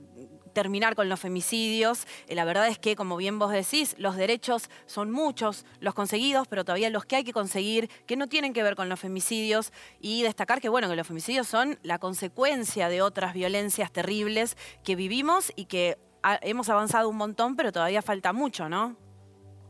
terminar 0.52 0.94
con 0.94 1.08
los 1.08 1.20
femicidios. 1.20 2.06
Eh, 2.28 2.34
la 2.34 2.44
verdad 2.44 2.68
es 2.68 2.78
que, 2.78 2.96
como 2.96 3.16
bien 3.16 3.38
vos 3.38 3.52
decís, 3.52 3.96
los 3.98 4.16
derechos 4.16 4.70
son 4.86 5.10
muchos, 5.10 5.66
los 5.80 5.94
conseguidos, 5.94 6.48
pero 6.48 6.64
todavía 6.64 6.90
los 6.90 7.04
que 7.04 7.16
hay 7.16 7.24
que 7.24 7.32
conseguir, 7.32 7.88
que 8.06 8.16
no 8.16 8.26
tienen 8.26 8.52
que 8.52 8.62
ver 8.62 8.76
con 8.76 8.88
los 8.88 9.00
femicidios. 9.00 9.72
Y 10.00 10.22
destacar 10.22 10.60
que, 10.60 10.68
bueno, 10.68 10.88
que 10.88 10.96
los 10.96 11.06
femicidios 11.06 11.46
son 11.46 11.78
la 11.82 11.98
consecuencia 11.98 12.88
de 12.88 13.02
otras 13.02 13.34
violencias 13.34 13.92
terribles 13.92 14.56
que 14.84 14.96
vivimos 14.96 15.52
y 15.56 15.66
que 15.66 15.96
hemos 16.42 16.68
avanzado 16.68 17.08
un 17.08 17.16
montón, 17.16 17.56
pero 17.56 17.72
todavía 17.72 18.02
falta 18.02 18.32
mucho, 18.32 18.68
¿no? 18.68 18.96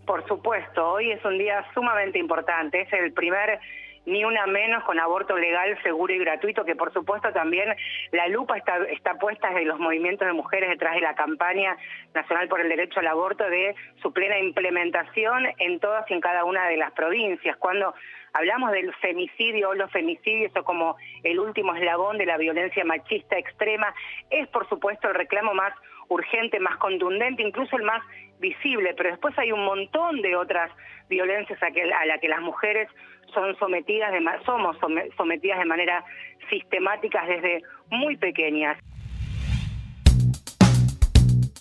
Por 0.07 0.27
supuesto, 0.27 0.93
hoy 0.93 1.13
es 1.13 1.25
un 1.25 1.39
día 1.39 1.65
sumamente 1.73 2.19
importante. 2.19 2.83
Es 2.83 2.93
el 2.93 3.13
primer 3.13 3.61
ni 4.07 4.25
una 4.25 4.47
menos 4.47 4.83
con 4.85 4.99
aborto 4.99 5.37
legal, 5.37 5.77
seguro 5.83 6.13
y 6.13 6.19
gratuito, 6.19 6.65
que 6.65 6.75
por 6.75 6.93
supuesto 6.93 7.33
también 7.33 7.75
la 8.13 8.29
lupa 8.29 8.57
está, 8.57 8.79
está 8.91 9.19
puesta 9.19 9.49
desde 9.49 9.65
los 9.65 9.79
movimientos 9.79 10.27
de 10.27 10.33
mujeres 10.33 10.71
detrás 10.71 10.95
de 10.95 11.03
la 11.03 11.15
campaña 11.15 11.77
nacional 12.15 12.49
por 12.49 12.61
el 12.61 12.69
derecho 12.69 13.01
al 13.01 13.07
aborto 13.07 13.45
de 13.45 13.75
su 14.03 14.13
plena 14.13 14.39
implementación 14.39 15.47
en 15.59 15.81
todas 15.81 16.11
y 16.11 16.15
en 16.15 16.21
cada 16.21 16.45
una 16.45 16.69
de 16.69 16.77
las 16.77 16.93
provincias. 16.93 17.57
Cuando 17.59 17.95
hablamos 18.33 18.73
del 18.73 18.93
femicidio 18.95 19.71
o 19.71 19.75
los 19.75 19.91
femicidios 19.91 20.53
o 20.57 20.65
como 20.65 20.97
el 21.23 21.39
último 21.39 21.75
eslabón 21.75 22.19
de 22.19 22.27
la 22.27 22.37
violencia 22.37 22.85
machista 22.85 23.39
extrema, 23.39 23.95
es 24.31 24.49
por 24.49 24.69
supuesto 24.69 25.09
el 25.09 25.15
reclamo 25.15 25.55
más 25.55 25.75
urgente, 26.09 26.59
más 26.59 26.77
contundente, 26.79 27.43
incluso 27.43 27.77
el 27.77 27.85
más 27.85 28.03
visible, 28.41 28.95
pero 28.97 29.11
después 29.11 29.39
hay 29.39 29.53
un 29.53 29.65
montón 29.65 30.23
de 30.23 30.35
otras 30.37 30.71
violencias 31.09 31.63
a, 31.63 31.71
que, 31.71 31.83
a 31.83 32.07
las 32.07 32.21
que 32.21 32.29
las 32.29 32.41
mujeres 32.41 32.89
son 33.35 33.57
sometidas 33.59 34.13
de, 34.13 34.21
somos 34.45 34.77
sometidas 35.17 35.59
de 35.59 35.65
manera 35.65 36.05
sistemática 36.49 37.25
desde 37.27 37.63
muy 37.91 38.17
pequeñas. 38.17 38.79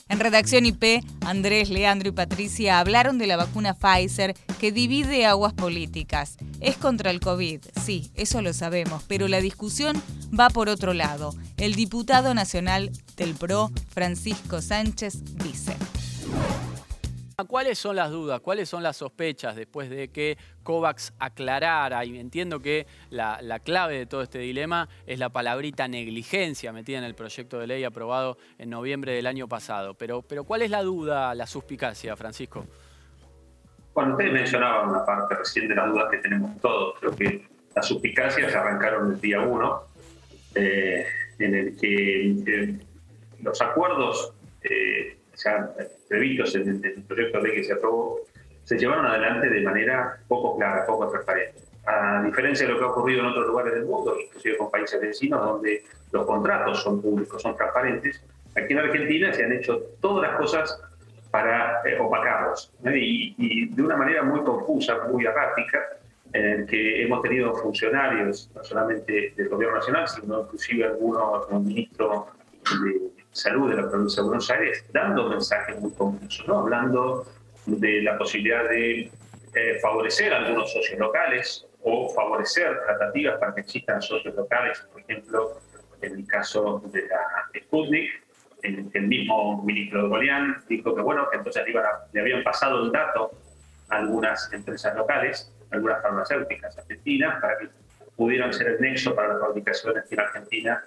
En 0.10 0.20
Redacción 0.20 0.66
IP, 0.66 1.04
Andrés, 1.24 1.70
Leandro 1.70 2.10
y 2.10 2.12
Patricia 2.12 2.80
hablaron 2.80 3.20
de 3.20 3.28
la 3.28 3.38
vacuna 3.38 3.76
Pfizer 3.76 4.34
que 4.60 4.72
divide 4.72 5.28
aguas 5.28 5.54
políticas. 5.54 6.38
Es 6.62 6.78
contra 6.78 7.12
el 7.12 7.20
COVID, 7.20 7.62
sí, 7.80 8.10
eso 8.16 8.42
lo 8.42 8.54
sabemos, 8.54 9.06
pero 9.08 9.28
la 9.28 9.40
discusión 9.40 9.96
va 10.38 10.50
por 10.50 10.68
otro 10.68 10.94
lado. 10.94 11.32
El 11.58 11.76
diputado 11.76 12.34
nacional 12.34 12.90
del 13.18 13.36
PRO, 13.36 13.70
Francisco 13.94 14.62
Sánchez, 14.62 15.24
dice. 15.36 15.89
¿Cuáles 17.46 17.78
son 17.78 17.96
las 17.96 18.12
dudas? 18.12 18.42
¿Cuáles 18.42 18.70
son 18.70 18.84
las 18.84 18.98
sospechas 18.98 19.56
después 19.56 19.90
de 19.90 20.10
que 20.10 20.38
COVAX 20.64 21.14
aclarara? 21.20 22.04
Y 22.06 22.18
entiendo 22.20 22.60
que 22.62 22.88
la, 23.10 23.40
clave 23.64 23.98
de 23.98 24.06
todo 24.06 24.22
este 24.22 24.40
dilema 24.40 24.90
es 25.06 25.20
la 25.20 25.30
palabrita 25.30 25.88
negligencia 25.88 26.74
metida 26.74 26.98
en 26.98 27.04
el 27.04 27.16
proyecto 27.16 27.60
de 27.60 27.68
ley 27.68 27.84
aprobado 27.84 28.38
en 28.58 28.70
noviembre 28.70 29.14
del 29.14 29.28
año 29.28 29.48
pasado. 29.48 29.94
Pero, 29.94 30.22
pero 30.22 30.44
¿cuál 30.44 30.62
es 30.62 30.72
la 30.72 30.82
duda, 30.82 31.34
la 31.36 31.48
suspicacia, 31.48 32.16
Francisco? 32.16 32.66
Bueno, 33.94 34.12
ustedes 34.14 34.34
mencionaban 34.34 34.90
una 34.90 35.06
parte 35.06 35.36
recién 35.36 35.68
de 35.68 35.76
las 35.76 35.90
dudas 35.92 36.08
que 36.12 36.18
tenemos 36.18 36.60
todos. 36.62 37.00
Creo 37.00 37.16
que 37.16 37.48
las 37.76 37.86
suspicacias 37.86 38.54
arrancaron 38.56 39.14
el 39.14 39.22
día 39.22 39.42
1, 39.42 39.82
eh, 40.56 41.06
en 41.40 41.56
el 41.56 41.78
que 41.78 42.32
eh, 42.32 42.80
los 43.42 43.62
acuerdos 43.62 44.34
eh, 44.64 45.19
ya 45.44 45.72
previstos 46.08 46.56
en, 46.56 46.82
el 46.84 47.04
proyecto 47.04 47.40
de 47.40 47.48
ley 47.48 47.58
que 47.58 47.64
se 47.64 47.74
aprobó, 47.74 48.22
se 48.64 48.78
llevaron 48.78 49.06
adelante 49.06 49.50
de 49.50 49.62
manera 49.62 50.18
poco 50.28 50.58
clara, 50.58 50.86
poco 50.86 51.10
transparente. 51.10 51.60
A 51.86 52.22
diferencia 52.24 52.68
de 52.68 52.74
lo 52.74 52.80
que 52.80 52.86
ha 52.86 52.90
ocurrido 52.90 53.22
en 53.22 53.28
otros 53.28 53.48
lugares 53.48 53.74
del 53.74 53.86
mundo, 53.86 54.16
inclusive 54.20 54.58
con 54.58 54.70
países 54.70 55.02
vecinos, 55.02 55.44
donde 55.44 55.84
los 56.12 56.26
contratos 56.26 56.84
son 56.84 57.02
públicos, 57.02 57.42
son 57.42 57.56
transparentes, 57.56 58.22
aquí 58.56 58.74
en 58.74 58.80
Argentina 58.80 59.34
se 59.34 59.46
han 59.46 59.54
hecho 59.54 59.82
todas 60.00 60.30
las 60.30 60.38
cosas 60.40 60.82
para 61.32 61.82
eh, 61.86 62.00
opacarlos. 62.00 62.72
Y, 62.94 63.70
de 63.70 63.82
una 63.82 63.96
manera 63.96 64.24
muy 64.24 64.42
confusa, 64.42 64.98
muy 65.12 65.26
errática, 65.26 65.80
en 66.34 66.68
que 66.68 67.04
hemos 67.04 67.22
tenido 67.24 67.56
funcionarios, 67.56 68.52
no 68.54 68.64
solamente 68.64 69.34
del 69.36 69.50
gobierno 69.50 69.78
nacional, 69.78 70.08
sino 70.08 70.42
inclusive 70.42 70.86
algunos, 70.86 71.48
como 71.48 71.60
ministro 71.62 72.28
de 72.84 73.09
Salud 73.32 73.70
de 73.70 73.82
la 73.82 73.90
provincia 73.90 74.22
de 74.24 74.28
Buenos 74.28 74.50
Aires, 74.50 74.86
dando 74.92 75.30
mensajes 75.30 75.80
muy 75.80 75.92
confusos, 75.92 76.48
¿no? 76.48 76.60
hablando 76.60 77.26
de 77.68 78.02
la 78.02 78.18
posibilidad 78.18 78.68
de 78.68 79.12
eh, 79.54 79.80
favorecer 79.82 80.34
a 80.34 80.38
algunos 80.38 80.72
socios 80.72 81.00
locales 81.00 81.68
o 81.84 82.10
favorecer 82.10 82.80
tratativas 82.86 83.38
para 83.40 83.54
que 83.54 83.62
existan 83.62 84.02
socios 84.02 84.34
locales, 84.36 84.80
por 84.92 85.02
ejemplo, 85.02 85.60
en 86.02 86.16
el 86.16 86.28
caso 86.28 86.82
de 86.92 87.08
la 87.08 87.60
Sputnik, 87.60 88.10
el, 88.64 89.08
mismo 89.08 89.64
ministro 89.64 90.04
de 90.04 90.10
Golián 90.10 90.64
dijo 90.68 90.94
que 90.94 91.02
bueno, 91.02 91.30
que 91.30 91.38
entonces 91.38 91.64
le 92.12 92.20
habían 92.20 92.44
pasado 92.44 92.84
el 92.84 92.92
dato 92.92 93.32
a 93.90 93.98
algunas 93.98 94.52
empresas 94.52 94.96
locales, 94.96 95.54
algunas 95.72 96.02
farmacéuticas 96.02 96.78
argentinas, 96.78 97.40
para 97.42 97.58
que 97.58 97.70
pudieran 98.18 98.52
ser 98.52 98.68
el 98.68 98.82
nexo 98.82 99.16
para 99.16 99.36
la 99.36 99.40
fabricación 99.40 99.96
en 100.10 100.20
Argentina 100.20 100.84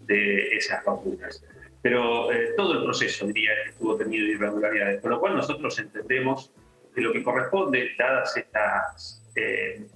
de 0.00 0.56
esas 0.56 0.84
vacunas 0.84 1.42
pero 1.88 2.32
eh, 2.32 2.52
todo 2.56 2.72
el 2.72 2.82
proceso, 2.82 3.28
diría, 3.28 3.52
estuvo 3.64 3.96
tenido 3.96 4.26
irregularidades, 4.26 5.00
con 5.00 5.12
lo 5.12 5.20
cual 5.20 5.36
nosotros 5.36 5.78
entendemos 5.78 6.50
que 6.92 7.00
lo 7.00 7.12
que 7.12 7.22
corresponde, 7.22 7.90
dadas 7.96 8.36
estas 8.36 9.22
eh, 9.36 9.86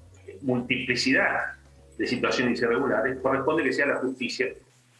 multiplicidad 0.42 1.54
de 1.98 2.06
situaciones 2.06 2.62
irregulares, 2.62 3.18
corresponde 3.18 3.64
que 3.64 3.72
sea 3.72 3.86
la 3.86 3.96
justicia 3.96 4.54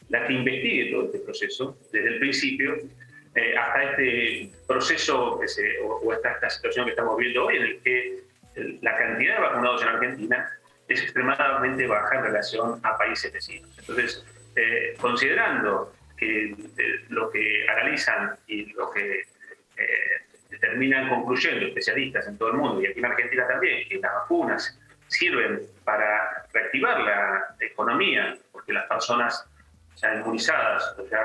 la 0.09 0.27
que 0.27 0.33
investigue 0.33 0.91
todo 0.91 1.05
este 1.05 1.19
proceso, 1.21 1.79
desde 1.93 2.09
el 2.09 2.19
principio 2.19 2.75
eh, 3.37 3.57
hasta 3.57 3.83
este 3.93 4.51
proceso 4.67 5.39
que 5.39 5.47
se, 5.47 5.79
o, 5.85 6.13
hasta 6.13 6.33
esta 6.33 6.51
situación 6.51 6.87
que 6.87 6.91
estamos 6.91 7.17
viendo 7.19 7.47
hoy, 7.47 7.57
en 7.57 7.63
el 7.63 7.81
que 7.83 8.19
la 8.83 8.99
cantidad 8.99 9.37
de 9.37 9.41
vacunados 9.43 9.83
en 9.83 9.89
Argentina 9.91 10.51
es 10.89 11.01
extremadamente 11.03 11.87
baja 11.87 12.17
en 12.17 12.25
relación 12.25 12.81
a 12.83 12.99
países 12.99 13.33
vecinos. 13.33 13.71
Entonces, 13.79 14.27
considerando 15.01 15.93
que 16.21 16.55
lo 17.09 17.31
que 17.31 17.67
analizan 17.69 18.37
y 18.47 18.67
lo 18.75 18.91
que 18.91 19.21
eh, 19.77 20.59
terminan 20.61 21.09
concluyendo 21.09 21.67
especialistas 21.67 22.29
en 22.29 22.37
todo 22.37 22.51
el 22.51 22.59
mundo 22.59 22.83
y 22.83 22.87
aquí 22.87 22.99
en 22.99 23.07
Argentina 23.07 23.49
también, 23.49 23.89
que 23.89 23.99
las 23.99 24.13
vacunas 24.13 24.79
sirven 25.07 25.63
para 25.85 26.47
reactivar 26.53 27.01
la 27.01 27.57
economía, 27.59 28.37
porque 28.53 28.73
las 28.73 28.87
personas 28.87 29.45
ya 29.97 30.15
inmunizadas 30.15 30.95
o 30.99 31.09
ya 31.09 31.23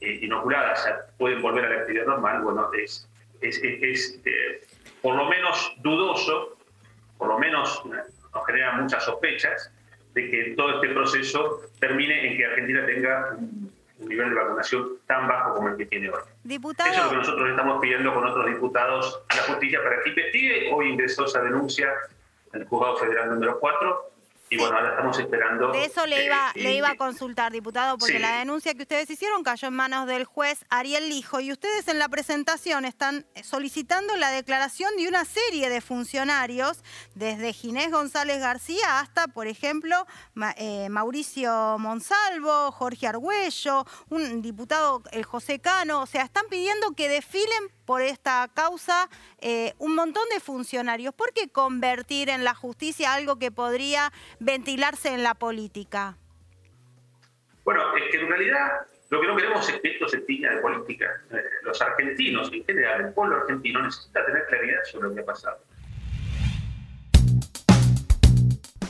eh, 0.00 0.20
inoculadas 0.22 0.88
pueden 1.18 1.42
volver 1.42 1.66
a 1.66 1.68
la 1.68 1.80
actividad 1.80 2.06
normal, 2.06 2.42
bueno, 2.42 2.70
es, 2.72 3.08
es, 3.40 3.60
es, 3.62 4.20
eh, 4.24 4.62
por 5.02 5.16
lo 5.16 5.26
menos 5.26 5.74
dudoso, 5.78 6.56
por 7.18 7.28
lo 7.28 7.38
menos 7.38 7.82
nos 7.84 8.46
genera 8.46 8.72
muchas 8.72 9.04
sospechas 9.04 9.72
de 10.14 10.30
que 10.30 10.54
todo 10.56 10.76
este 10.76 10.94
proceso 10.94 11.60
termine 11.78 12.30
en 12.30 12.36
que 12.38 12.44
Argentina 12.46 12.86
tenga 12.86 13.36
un 13.38 13.65
nivel 14.08 14.30
de 14.30 14.34
vacunación 14.36 14.88
tan 15.06 15.28
bajo 15.28 15.54
como 15.54 15.68
el 15.68 15.76
que 15.76 15.86
tiene 15.86 16.10
hoy. 16.10 16.20
Diputado... 16.44 16.90
Eso 16.90 17.00
es 17.00 17.04
lo 17.04 17.10
que 17.10 17.16
nosotros 17.16 17.50
estamos 17.50 17.80
pidiendo 17.80 18.14
con 18.14 18.26
otros 18.26 18.46
diputados 18.46 19.22
a 19.28 19.36
la 19.36 19.42
justicia 19.42 19.82
para 19.82 20.02
que 20.02 20.10
investigue. 20.10 20.70
Hoy 20.72 20.88
ingresó 20.90 21.24
esa 21.26 21.42
denuncia 21.42 21.92
en 22.52 22.62
el 22.62 22.66
juzgado 22.66 22.96
federal 22.96 23.30
número 23.30 23.58
4 23.60 24.15
y 24.48 24.56
bueno, 24.56 24.76
ahora 24.76 24.90
estamos 24.90 25.18
esperando. 25.18 25.72
De 25.72 25.84
eso 25.84 26.06
le 26.06 26.24
iba, 26.24 26.52
le 26.54 26.74
iba 26.74 26.90
a 26.90 26.96
consultar, 26.96 27.52
diputado, 27.52 27.98
porque 27.98 28.18
la 28.18 28.38
denuncia 28.38 28.74
que 28.74 28.82
ustedes 28.82 29.10
hicieron 29.10 29.42
cayó 29.42 29.68
en 29.68 29.74
manos 29.74 30.06
del 30.06 30.24
juez 30.24 30.64
Ariel 30.68 31.08
Lijo 31.08 31.40
y 31.40 31.50
ustedes 31.50 31.88
en 31.88 31.98
la 31.98 32.08
presentación 32.08 32.84
están 32.84 33.26
solicitando 33.42 34.16
la 34.16 34.30
declaración 34.30 34.96
de 34.96 35.08
una 35.08 35.24
serie 35.24 35.68
de 35.68 35.80
funcionarios, 35.80 36.82
desde 37.14 37.52
Ginés 37.52 37.90
González 37.90 38.38
García 38.38 39.00
hasta, 39.00 39.26
por 39.26 39.48
ejemplo, 39.48 40.06
eh, 40.56 40.88
Mauricio 40.90 41.76
Monsalvo, 41.78 42.70
Jorge 42.70 43.08
Argüello, 43.08 43.84
un 44.10 44.42
diputado, 44.42 45.02
el 45.10 45.24
José 45.24 45.58
Cano, 45.58 46.02
o 46.02 46.06
sea, 46.06 46.22
están 46.22 46.46
pidiendo 46.48 46.92
que 46.92 47.08
desfilen 47.08 47.75
por 47.86 48.02
esta 48.02 48.50
causa 48.52 49.08
eh, 49.40 49.72
un 49.78 49.94
montón 49.94 50.28
de 50.34 50.40
funcionarios. 50.40 51.14
¿Por 51.14 51.32
qué 51.32 51.48
convertir 51.48 52.28
en 52.28 52.44
la 52.44 52.54
justicia 52.54 53.14
algo 53.14 53.38
que 53.38 53.50
podría 53.50 54.12
ventilarse 54.40 55.14
en 55.14 55.22
la 55.22 55.34
política? 55.34 56.18
Bueno, 57.64 57.82
es 57.96 58.10
que 58.10 58.20
en 58.20 58.28
realidad 58.28 58.86
lo 59.08 59.20
que 59.20 59.26
no 59.28 59.36
queremos 59.36 59.68
es 59.68 59.80
que 59.80 59.88
esto 59.88 60.08
se 60.08 60.18
tiña 60.18 60.50
de 60.50 60.60
política. 60.60 61.06
Eh, 61.30 61.36
los 61.62 61.80
argentinos, 61.80 62.52
en 62.52 62.64
general, 62.64 63.06
el 63.06 63.12
pueblo 63.12 63.36
argentino 63.36 63.82
necesita 63.82 64.24
tener 64.26 64.46
claridad 64.46 64.82
sobre 64.84 65.08
lo 65.08 65.14
que 65.14 65.20
ha 65.20 65.24
pasado. 65.24 65.58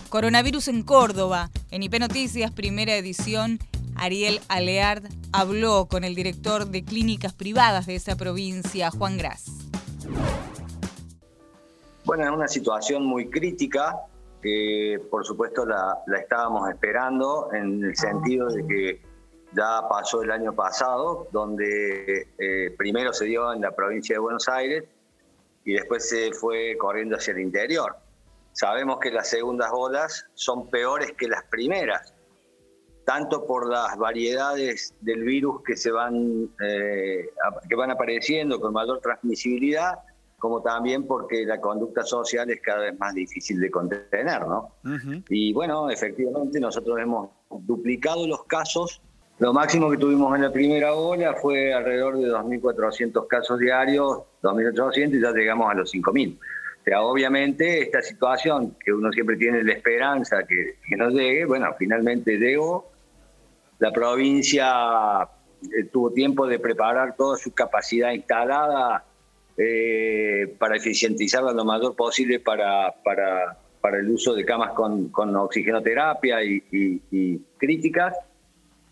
Coronavirus 0.09 0.69
en 0.69 0.83
Córdoba. 0.83 1.51
En 1.71 1.83
IP 1.83 1.99
Noticias, 1.99 2.51
primera 2.51 2.97
edición, 2.97 3.59
Ariel 3.99 4.41
Aleard 4.49 5.05
habló 5.33 5.87
con 5.87 6.05
el 6.05 6.15
director 6.15 6.67
de 6.67 6.85
clínicas 6.85 7.33
privadas 7.33 7.87
de 7.87 7.97
esa 7.97 8.17
provincia, 8.17 8.91
Juan 8.91 9.17
Gras. 9.17 9.47
Bueno, 12.05 12.25
es 12.25 12.31
una 12.31 12.49
situación 12.49 13.05
muy 13.05 13.29
crítica 13.29 13.97
que 14.41 15.01
por 15.11 15.27
supuesto 15.27 15.67
la, 15.67 15.99
estábamos 16.17 16.69
esperando 16.71 17.49
en 17.53 17.83
el 17.83 17.97
sentido 17.97 18.49
de 18.49 18.67
que 18.67 19.03
ya 19.53 19.89
pasó 19.89 20.23
el 20.23 20.31
año 20.31 20.55
pasado, 20.55 21.29
donde 21.33 22.29
eh, 22.39 22.75
primero 22.77 23.13
se 23.13 23.25
dio 23.25 23.53
en 23.53 23.63
la 23.63 23.73
provincia 23.73 24.15
de 24.15 24.21
Buenos 24.21 24.49
Aires 24.49 24.85
y 25.65 25.73
después 25.73 26.09
se 26.09 26.33
fue 26.33 26.77
corriendo 26.79 27.17
hacia 27.17 27.33
el 27.33 27.41
interior. 27.41 27.97
Sabemos 28.53 28.99
que 29.01 29.11
las 29.11 29.29
segundas 29.29 29.71
olas 29.73 30.27
son 30.35 30.71
peores 30.71 31.13
que 31.13 31.27
las 31.29 31.43
primeras, 31.45 32.15
tanto 33.07 33.47
por 33.47 33.69
las 33.71 33.97
variedades 33.97 34.93
del 35.01 35.23
virus 35.23 35.63
que 35.63 35.77
se 35.77 35.93
van, 35.93 36.51
eh, 36.61 37.31
que 37.69 37.77
van 37.77 37.93
apareciendo 37.93 38.61
con 38.61 38.73
mayor 38.73 39.01
transmisibilidad, 39.01 40.01
como 40.39 40.61
también 40.61 41.07
porque 41.07 41.47
la 41.47 41.61
conducta 41.61 42.03
social 42.03 42.51
es 42.51 42.61
cada 42.61 42.81
vez 42.81 42.99
más 42.99 43.15
difícil 43.15 43.61
de 43.61 43.71
contener, 43.71 44.45
¿no? 44.49 44.73
Y 45.29 45.53
bueno, 45.53 45.89
efectivamente 45.89 46.59
nosotros 46.59 46.99
hemos 46.99 47.31
duplicado 47.61 48.27
los 48.27 48.43
casos. 48.43 49.01
Lo 49.39 49.53
máximo 49.53 49.89
que 49.89 49.99
tuvimos 49.99 50.35
en 50.35 50.43
la 50.43 50.53
primera 50.53 50.93
ola 50.95 51.35
fue 51.35 51.73
alrededor 51.73 52.19
de 52.19 52.29
2.400 52.29 53.29
casos 53.29 53.61
diarios, 53.61 54.23
2.800 54.43 55.17
y 55.17 55.21
ya 55.21 55.31
llegamos 55.31 55.71
a 55.71 55.75
los 55.75 55.95
5.000. 55.95 56.37
O 56.37 56.85
sea, 56.85 57.03
obviamente 57.03 57.83
esta 57.83 58.03
situación 58.03 58.77
que 58.85 58.93
uno 58.93 59.13
siempre 59.13 59.37
tiene 59.37 59.63
la 59.63 59.75
esperanza 59.75 60.43
que, 60.43 60.79
que 60.89 60.97
no 60.97 61.09
llegue, 61.11 61.45
bueno, 61.45 61.73
finalmente 61.79 62.37
llegó 62.37 62.96
la 63.79 63.93
provincia 63.93 65.23
eh, 65.63 65.85
tuvo 65.93 66.13
tiempo 66.13 66.47
de 66.47 66.59
preparar 66.59 67.17
toda 67.17 67.37
su 67.37 67.53
capacidad 67.53 68.13
instalada 68.13 69.05
eh, 69.57 70.55
para 70.59 70.77
eficientizarla 70.77 71.53
lo 71.53 71.65
mayor 71.65 71.95
posible 71.97 72.41
para, 72.41 72.95
para, 73.03 73.57
para 73.81 73.99
el 73.99 74.11
uso 74.11 74.35
de 74.35 74.45
camas 74.45 74.73
con, 74.73 75.09
con 75.09 75.35
oxigenoterapia 75.35 76.45
y, 76.45 77.41
críticas. 77.57 78.15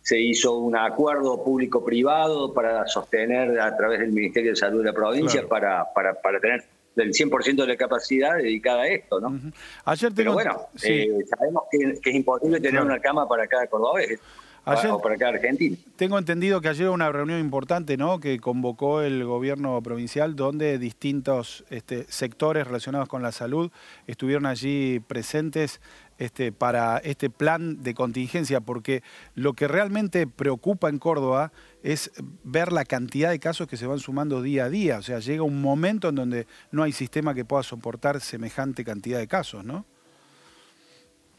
Se 0.01 0.21
hizo 0.21 0.59
un 0.59 0.77
acuerdo 0.77 1.43
público-privado 1.43 2.53
para 2.53 2.87
sostener 2.87 3.59
a 3.59 3.75
través 3.75 4.01
del 4.01 4.13
Ministerio 4.13 4.51
de 4.51 4.57
Salud 4.57 4.81
de 4.81 4.87
la 4.87 4.93
provincia 4.93 5.47
para, 5.49 5.85
para, 5.95 6.15
para 6.15 6.39
tener 6.41 6.65
del 6.95 7.13
100% 7.13 7.57
de 7.57 7.67
la 7.67 7.77
capacidad 7.77 8.37
dedicada 8.37 8.83
a 8.83 8.89
esto, 8.89 9.21
¿no? 9.21 9.41
Ayer 9.85 10.13
Pero 10.15 10.33
bueno, 10.33 10.69
eh, 10.83 11.09
sabemos 11.29 11.65
que, 11.71 12.11
es 12.11 12.15
imposible 12.15 12.61
tener 12.61 12.83
una 12.83 13.01
cama 13.01 13.27
para 13.27 13.47
cada 13.47 13.67
cordobés. 13.67 14.21
Ayer, 14.65 14.93
para 15.03 15.15
acá 15.15 15.29
Argentina. 15.29 15.77
Tengo 15.97 16.19
entendido 16.19 16.61
que 16.61 16.69
ayer 16.69 16.87
hubo 16.87 16.95
una 16.95 17.13
reunión 17.13 17.39
importante 17.39 17.97
¿no? 17.99 18.19
que 18.19 18.39
convocó 18.39 19.03
el 19.03 19.25
gobierno 19.25 19.81
provincial 19.83 20.37
donde 20.37 20.79
distintos 20.79 21.65
este, 21.69 22.07
sectores 22.09 22.67
relacionados 22.67 23.09
con 23.09 23.23
la 23.23 23.31
salud 23.31 23.71
estuvieron 24.07 24.47
allí 24.47 25.01
presentes 25.01 25.81
este, 26.19 26.53
para 26.53 26.99
este 26.99 27.29
plan 27.29 27.83
de 27.83 27.93
contingencia, 27.93 28.61
porque 28.61 29.03
lo 29.35 29.53
que 29.53 29.69
realmente 29.69 30.27
preocupa 30.27 30.89
en 30.89 30.99
Córdoba 30.99 31.53
es 31.83 32.11
ver 32.45 32.73
la 32.73 32.85
cantidad 32.85 33.31
de 33.31 33.41
casos 33.41 33.67
que 33.67 33.77
se 33.77 33.87
van 33.87 33.99
sumando 33.99 34.41
día 34.41 34.65
a 34.65 34.71
día. 34.71 34.99
O 34.99 35.03
sea, 35.03 35.19
llega 35.19 35.43
un 35.43 35.61
momento 35.61 36.09
en 36.09 36.15
donde 36.15 36.47
no 36.71 36.85
hay 36.85 36.93
sistema 36.93 37.35
que 37.35 37.45
pueda 37.45 37.63
soportar 37.63 38.21
semejante 38.21 38.85
cantidad 38.85 39.19
de 39.19 39.27
casos, 39.27 39.65
¿no? 39.65 39.85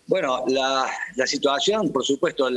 Bueno, 0.07 0.43
la, 0.47 0.87
situación, 1.25 1.91
por 1.91 2.03
supuesto, 2.03 2.47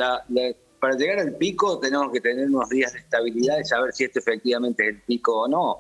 para 0.81 0.97
llegar 0.97 1.19
al 1.19 1.35
pico 1.35 1.79
tenemos 1.79 2.13
que 2.13 2.21
tener 2.21 2.47
unos 2.47 2.69
días 2.69 2.93
de 2.93 3.01
estabilidad 3.01 3.59
y 3.59 3.65
saber 3.65 3.93
si 3.93 4.05
esto 4.05 4.19
efectivamente 4.19 4.85
es 4.85 4.91
el 4.91 5.03
pico 5.03 5.43
o 5.43 5.49
no. 5.49 5.77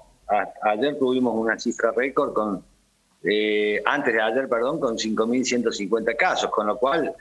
ayer 0.62 0.98
tuvimos 0.98 1.35
una 1.35 1.59
cifra 1.59 1.92
récord 1.92 2.33
con, 2.33 2.64
eh, 3.22 3.83
antes 3.85 4.14
de 4.14 4.20
ayer, 4.20 4.48
perdón, 4.48 4.81
con 4.81 4.96
5.150 4.96 6.16
casos, 6.16 6.50
con 6.50 6.66
lo 6.66 6.78
cual 6.78 7.14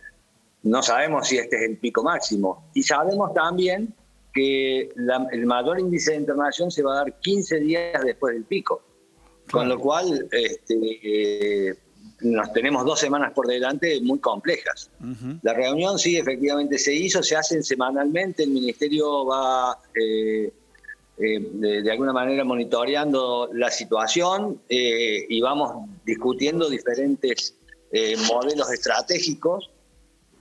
no 0.64 0.82
sabemos 0.82 1.28
si 1.28 1.38
este 1.38 1.58
es 1.58 1.70
el 1.70 1.78
pico 1.78 2.04
máximo. 2.04 2.70
Y 2.74 2.84
sabemos 2.84 3.34
también 3.34 3.94
que 4.34 4.92
el 5.32 5.46
mayor 5.46 5.80
índice 5.80 6.12
de 6.12 6.18
internación 6.18 6.72
se 6.72 6.84
va 6.84 6.94
a 6.94 6.96
dar 6.98 7.20
15 7.20 7.60
días 7.60 8.04
después 8.04 8.34
del 8.34 8.46
pico. 8.46 8.82
Con 9.52 9.70
lo 9.70 9.80
cual, 9.80 10.28
este, 10.32 10.76
eh, 11.04 11.76
nos 12.22 12.52
tenemos 12.52 12.84
dos 12.86 13.00
semanas 13.00 13.32
por 13.34 13.48
delante 13.48 14.02
muy 14.02 14.20
complejas. 14.20 14.90
La 15.44 15.54
reunión 15.54 16.00
sí, 16.00 16.18
efectivamente 16.18 16.78
se 16.78 16.94
hizo, 16.94 17.22
se 17.22 17.36
hacen 17.36 17.64
semanalmente, 17.64 18.44
el 18.44 18.50
Ministerio 18.50 19.26
va 19.26 19.78
eh, 19.94 20.52
eh, 21.20 21.40
de, 21.84 21.92
alguna 21.92 22.14
manera 22.14 22.44
monitoreando 22.44 23.50
la 23.54 23.70
situación 23.70 24.62
eh, 24.68 25.26
y 25.30 25.42
vamos 25.42 25.88
discutiendo 26.06 26.70
diferentes 26.70 27.56
modelos 28.30 28.70
estratégicos 28.72 29.70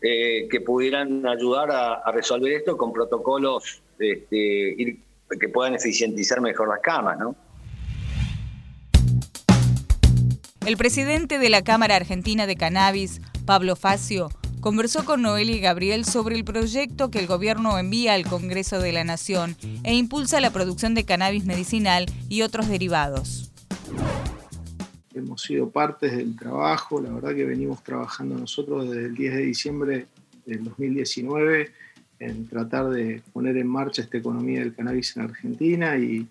que 0.00 0.60
pudieran 0.64 1.26
ayudar 1.26 1.70
a, 1.70 2.10
resolver 2.12 2.52
esto 2.52 2.76
con 2.76 2.92
protocolos 2.92 3.82
este, 3.98 4.98
que 5.40 5.48
puedan 5.48 5.74
eficientizar 5.74 6.40
mejor 6.40 6.68
las 6.68 6.80
camas, 6.80 7.18
¿no? 7.18 7.36
El 10.66 10.76
presidente 10.76 11.38
de 11.38 11.48
la 11.48 11.62
Cámara 11.62 11.94
Argentina 11.94 12.44
de 12.44 12.56
Cannabis, 12.56 13.20
Pablo 13.44 13.76
Facio, 13.76 14.30
conversó 14.58 15.04
con 15.04 15.22
Noelia 15.22 15.60
Gabriel 15.60 16.04
sobre 16.04 16.34
el 16.34 16.42
proyecto 16.42 17.08
que 17.08 17.20
el 17.20 17.28
gobierno 17.28 17.78
envía 17.78 18.14
al 18.14 18.26
Congreso 18.26 18.80
de 18.80 18.90
la 18.90 19.04
Nación 19.04 19.56
e 19.84 19.94
impulsa 19.94 20.40
la 20.40 20.52
producción 20.52 20.96
de 20.96 21.04
cannabis 21.04 21.44
medicinal 21.44 22.06
y 22.28 22.42
otros 22.42 22.68
derivados. 22.68 23.52
Hemos 25.14 25.42
sido 25.42 25.70
parte 25.70 26.10
del 26.10 26.34
trabajo, 26.34 27.00
la 27.00 27.10
verdad 27.10 27.36
que 27.36 27.44
venimos 27.44 27.84
trabajando 27.84 28.36
nosotros 28.36 28.90
desde 28.90 29.06
el 29.06 29.14
10 29.14 29.34
de 29.34 29.42
diciembre 29.42 30.06
del 30.46 30.64
2019 30.64 31.70
en 32.18 32.48
tratar 32.48 32.88
de 32.88 33.22
poner 33.32 33.56
en 33.56 33.68
marcha 33.68 34.02
esta 34.02 34.18
economía 34.18 34.58
del 34.58 34.74
cannabis 34.74 35.16
en 35.16 35.22
Argentina 35.22 35.96
y, 35.96 36.26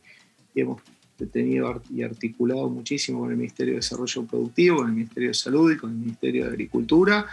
y 0.53 0.59
hemos 0.59 0.81
tenido 1.17 1.81
y 1.89 2.03
articulado 2.03 2.69
muchísimo 2.69 3.21
con 3.21 3.31
el 3.31 3.37
Ministerio 3.37 3.73
de 3.73 3.79
Desarrollo 3.79 4.23
Productivo, 4.25 4.77
con 4.77 4.87
el 4.87 4.93
Ministerio 4.93 5.29
de 5.29 5.33
Salud 5.33 5.71
y 5.71 5.77
con 5.77 5.91
el 5.91 5.97
Ministerio 5.97 6.43
de 6.43 6.49
Agricultura. 6.49 7.25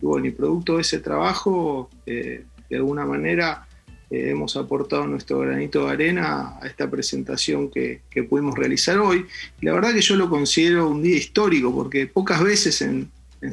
Y 0.00 0.06
bueno, 0.06 0.26
y 0.26 0.30
producto 0.30 0.76
de 0.76 0.82
ese 0.82 0.98
trabajo, 0.98 1.90
eh, 2.06 2.44
de 2.68 2.76
alguna 2.76 3.06
manera 3.06 3.66
eh, 4.10 4.30
hemos 4.30 4.56
aportado 4.56 5.06
nuestro 5.06 5.38
granito 5.38 5.86
de 5.86 5.92
arena 5.92 6.58
a 6.60 6.66
esta 6.66 6.90
presentación 6.90 7.70
que, 7.70 8.02
que, 8.10 8.24
pudimos 8.24 8.56
realizar 8.56 8.98
hoy. 8.98 9.26
Y 9.60 9.66
la 9.66 9.72
verdad 9.72 9.94
que 9.94 10.00
yo 10.00 10.16
lo 10.16 10.28
considero 10.28 10.88
un 10.88 11.02
día 11.02 11.16
histórico, 11.16 11.74
porque 11.74 12.06
pocas 12.06 12.42
veces 12.42 12.82
en, 12.82 13.10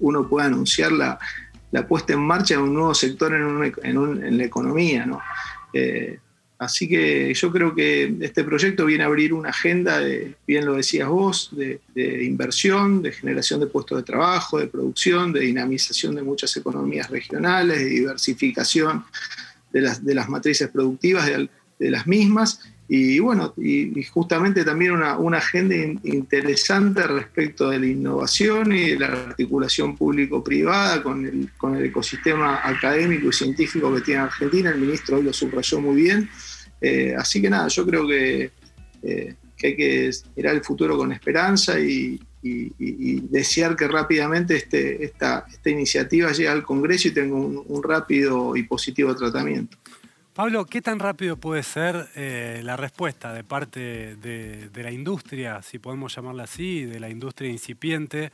uno 0.00 0.28
puede 0.28 0.48
anunciar 0.48 0.92
la, 0.92 1.18
la, 1.70 1.86
puesta 1.86 2.12
en 2.12 2.20
marcha 2.20 2.54
de 2.54 2.62
un 2.62 2.74
nuevo 2.74 2.94
sector 2.94 3.32
en, 3.34 3.72
en, 3.82 4.24
en 4.24 4.38
la 4.38 4.44
economía. 4.44 5.06
¿no? 5.06 5.20
Eh, 5.72 6.18
Así 6.62 6.88
que 6.88 7.34
yo 7.34 7.50
creo 7.50 7.74
que 7.74 8.14
este 8.20 8.44
proyecto 8.44 8.86
viene 8.86 9.02
a 9.02 9.08
abrir 9.08 9.34
una 9.34 9.48
agenda, 9.48 9.98
de, 9.98 10.36
bien 10.46 10.64
lo 10.64 10.74
decías 10.74 11.08
vos, 11.08 11.50
de, 11.50 11.80
inversión, 12.24 13.02
de 13.02 13.10
generación 13.10 13.58
de 13.58 13.66
puestos 13.66 13.98
de 13.98 14.04
trabajo, 14.04 14.60
de 14.60 14.68
producción, 14.68 15.32
de 15.32 15.40
dinamización 15.40 16.14
de 16.14 16.22
muchas 16.22 16.56
economías 16.56 17.10
regionales, 17.10 17.80
de 17.80 17.86
diversificación 17.86 19.04
de 19.72 19.80
las, 19.80 20.28
matrices 20.28 20.68
productivas 20.68 21.26
de, 21.26 21.48
las 21.90 22.06
mismas 22.06 22.60
y 22.86 23.18
bueno, 23.18 23.54
y, 23.56 24.00
justamente 24.04 24.64
también 24.64 24.92
una, 24.92 25.38
agenda 25.38 25.74
interesante 26.04 27.04
respecto 27.08 27.70
de 27.70 27.80
la 27.80 27.86
innovación 27.86 28.72
y 28.72 28.96
la 28.96 29.08
articulación 29.08 29.96
público-privada 29.96 31.02
con 31.02 31.26
el, 31.26 31.50
con 31.58 31.74
el 31.74 31.86
ecosistema 31.86 32.60
académico 32.62 33.30
y 33.30 33.32
científico 33.32 33.92
que 33.92 34.02
tiene 34.02 34.20
Argentina. 34.20 34.70
El 34.70 34.78
ministro 34.78 35.16
hoy 35.16 35.24
lo 35.24 35.32
subrayó 35.32 35.80
muy 35.80 36.02
bien. 36.02 36.30
Eh, 36.82 37.14
así 37.16 37.40
que 37.40 37.48
nada, 37.48 37.68
yo 37.68 37.86
creo 37.86 38.06
que, 38.08 38.50
eh, 39.04 39.34
que, 39.56 39.66
hay 39.68 39.76
que 39.76 40.10
mirar 40.34 40.56
el 40.56 40.64
futuro 40.64 40.98
con 40.98 41.12
esperanza 41.12 41.78
y, 41.78 42.20
desear 42.42 43.76
que 43.76 43.86
rápidamente 43.86 44.56
este, 44.56 45.04
esta, 45.04 45.46
esta, 45.48 45.70
iniciativa 45.70 46.32
llegue 46.32 46.48
al 46.48 46.64
Congreso 46.64 47.06
y 47.06 47.12
tenga 47.12 47.36
un 47.36 47.82
rápido 47.84 48.56
y 48.56 48.64
positivo 48.64 49.14
tratamiento. 49.14 49.78
Pablo, 50.34 50.66
¿qué 50.66 50.82
tan 50.82 50.98
rápido 50.98 51.36
puede 51.36 51.62
ser 51.62 52.08
eh, 52.16 52.60
la 52.64 52.76
respuesta 52.76 53.32
de 53.32 53.44
parte 53.44 54.16
de, 54.16 54.70
la 54.74 54.90
industria, 54.90 55.62
si 55.62 55.78
podemos 55.78 56.16
llamarla 56.16 56.42
así, 56.44 56.84
de 56.84 56.98
la 56.98 57.10
industria 57.10 57.48
incipiente, 57.48 58.32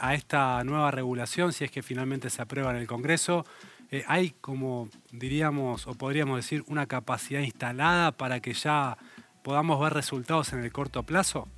a 0.00 0.14
esta 0.14 0.64
nueva 0.64 0.90
regulación, 0.90 1.52
si 1.52 1.62
es 1.62 1.70
que 1.70 1.84
finalmente 1.84 2.28
se 2.30 2.42
aprueba 2.42 2.72
en 2.72 2.78
el 2.78 2.88
Congreso? 2.88 3.46
Eh, 3.90 4.04
¿Hay, 4.06 4.34
como 4.40 4.88
diríamos 5.10 5.86
o 5.86 5.94
podríamos 5.94 6.36
decir, 6.36 6.62
una 6.68 6.86
capacidad 6.86 7.40
instalada 7.40 8.12
para 8.12 8.40
que 8.40 8.52
ya 8.52 8.96
podamos 9.42 9.80
ver 9.80 9.92
resultados 9.92 10.52
en 10.52 10.60
el 10.60 10.70
corto 10.72 11.02
plazo? 11.02 11.48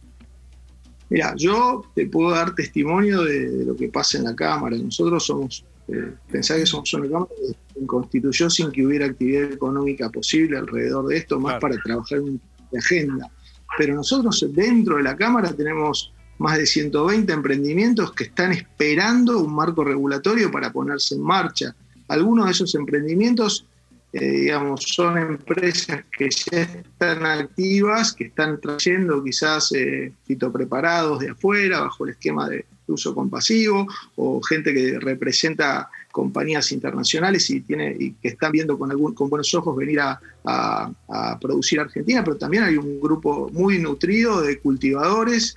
Mira, 1.11 1.35
yo 1.37 1.83
te 1.95 2.07
puedo 2.07 2.31
dar 2.31 2.55
testimonio 2.55 3.23
de, 3.23 3.67
lo 3.67 3.77
que 3.77 3.89
pasa 3.89 4.17
en 4.17 4.25
la 4.25 4.35
Cámara. 4.35 4.79
Nosotros 4.79 5.27
somos, 5.27 5.63
eh, 5.89 6.15
pensá 6.31 6.57
que 6.57 6.65
somos 6.65 6.93
una 6.95 7.07
Cámara 7.07 7.31
que 7.39 7.87
constituyó 7.87 8.49
sin 8.49 8.71
que 8.73 8.87
hubiera 8.87 9.07
actividad 9.07 9.53
económica 9.53 10.09
posible 10.09 10.57
alrededor 10.57 11.09
de 11.09 11.19
esto, 11.19 11.39
más 11.39 11.61
para 11.61 11.77
trabajar 11.83 12.19
en 12.19 12.25
una 12.25 12.41
agenda. 12.79 13.31
Pero 13.77 13.95
nosotros 13.95 14.47
dentro 14.53 14.97
de 14.97 15.03
la 15.03 15.15
Cámara 15.17 15.53
tenemos 15.53 16.15
más 16.39 16.57
de 16.57 16.65
120 16.65 17.31
emprendimientos 17.31 18.13
que 18.15 18.25
están 18.25 18.53
esperando 18.53 19.39
un 19.39 19.55
marco 19.55 19.85
regulatorio 19.85 20.51
para 20.51 20.73
ponerse 20.73 21.15
en 21.15 21.23
marcha. 21.23 21.77
Algunos 22.13 22.47
de 22.47 22.53
esos 22.53 22.75
emprendimientos 22.75 23.67
eh, 24.15 24.31
digamos, 24.31 24.83
son 24.83 25.17
empresas 25.17 26.05
que 26.17 26.29
ya 26.29 26.61
están 26.61 27.25
activas, 27.25 28.13
que 28.13 28.25
están 28.25 28.61
trayendo 28.61 29.25
quizás 29.25 29.73
eh, 29.73 30.13
fitopreparados 30.27 31.21
de 31.21 31.31
afuera 31.31 31.81
bajo 31.81 32.05
el 32.05 32.11
esquema 32.11 32.47
de 32.47 32.67
uso 32.89 33.15
compasivo, 33.15 33.87
o 34.17 34.43
gente 34.43 34.75
que 34.75 34.99
representa 34.99 35.89
compañías 36.11 36.73
internacionales 36.73 37.49
y, 37.49 37.63
tiene, 37.63 38.15
que 38.21 38.29
están 38.29 38.53
viendo 38.53 38.79
con, 38.79 38.91
algún, 38.91 39.15
con 39.15 39.31
buenos 39.31 39.55
ojos 39.55 39.75
venir 39.75 40.01
a, 40.01 40.21
a, 40.45 41.39
producir 41.41 41.81
Argentina, 41.81 42.23
pero 42.23 42.37
también 42.37 42.65
hay 42.65 42.77
un 42.77 43.01
grupo 43.01 43.49
muy 43.51 43.79
nutrido 43.79 44.43
de 44.43 44.59
cultivadores 44.59 45.57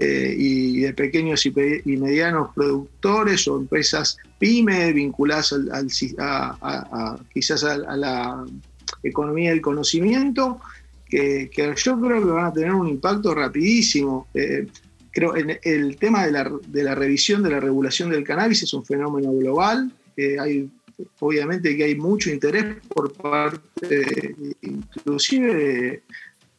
eh, 0.00 0.34
y 0.36 0.80
de 0.80 0.92
pequeños 0.94 1.44
y, 1.46 1.50
medianos 1.96 2.50
productores 2.54 3.46
o 3.48 3.58
empresas 3.58 4.16
pyme 4.38 4.92
vinculadas 4.92 5.52
al, 5.52 5.88
a, 6.18 7.18
quizás 7.32 7.64
a, 7.64 7.76
la 7.96 8.44
economía 9.02 9.50
del 9.50 9.60
conocimiento, 9.60 10.60
que, 11.08 11.50
yo 11.76 12.00
creo 12.00 12.24
que 12.24 12.30
van 12.30 12.46
a 12.46 12.52
tener 12.52 12.72
un 12.72 12.88
impacto 12.88 13.34
rapidísimo. 13.34 14.28
Eh, 14.34 14.66
creo 15.10 15.36
en 15.36 15.58
el 15.62 15.96
tema 15.96 16.26
de 16.26 16.32
la, 16.32 16.50
de 16.66 16.82
la, 16.82 16.94
revisión 16.94 17.42
de 17.42 17.50
la 17.50 17.60
regulación 17.60 18.10
del 18.10 18.24
cannabis 18.24 18.64
es 18.64 18.74
un 18.74 18.84
fenómeno 18.84 19.32
global. 19.32 19.92
Hay, 20.16 20.70
obviamente 21.20 21.76
que 21.76 21.84
hay 21.84 21.94
mucho 21.96 22.30
interés 22.30 22.76
por 22.88 23.12
parte 23.12 24.34
inclusive 24.62 26.02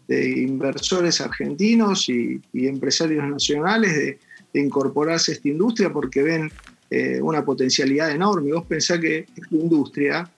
de, 0.07 0.29
inversores 0.41 1.21
argentinos 1.21 2.09
y, 2.09 2.41
empresarios 2.53 3.27
nacionales 3.27 3.95
de, 3.95 4.19
incorporarse 4.53 5.31
a 5.31 5.35
esta 5.35 5.49
industria 5.49 5.91
porque 5.91 6.23
ven 6.23 6.49
eh, 6.89 7.19
una 7.21 7.43
potencialidad 7.43 8.11
enorme. 8.11 8.53
Vos 8.53 8.65
pensás 8.65 8.99
que 8.99 9.25
esta 9.35 9.55
industria 9.55 10.31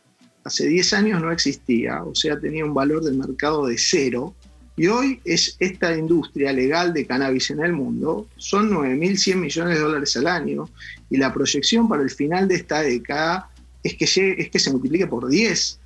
hace 0.43 0.65
10 0.67 0.93
años 0.93 1.21
no 1.21 1.31
existía, 1.31 2.03
o 2.03 2.15
sea, 2.15 2.39
tenía 2.39 2.65
un 2.65 2.73
valor 2.73 3.03
del 3.03 3.17
mercado 3.17 3.67
de 3.67 3.77
cero, 3.77 4.33
y 4.77 4.87
hoy 4.87 5.19
es 5.25 5.57
esta 5.59 5.97
industria 5.97 6.53
legal 6.53 6.93
de 6.93 7.05
cannabis 7.05 7.49
en 7.49 7.61
el 7.61 7.73
mundo, 7.73 8.27
son 8.37 8.69
9.100 8.69 9.35
millones 9.35 9.75
de 9.75 9.83
dólares 9.83 10.15
al 10.15 10.27
año, 10.27 10.69
y 11.09 11.17
la 11.17 11.33
proyección 11.33 11.89
para 11.89 12.03
el 12.03 12.11
final 12.11 12.47
de 12.47 12.55
esta 12.55 12.81
década 12.81 13.49
es 13.83 13.95
que, 13.95 14.05
es 14.37 14.49
que 14.49 14.59
se 14.59 14.71
multiplique 14.71 15.07
por 15.07 15.27
10. 15.27 15.79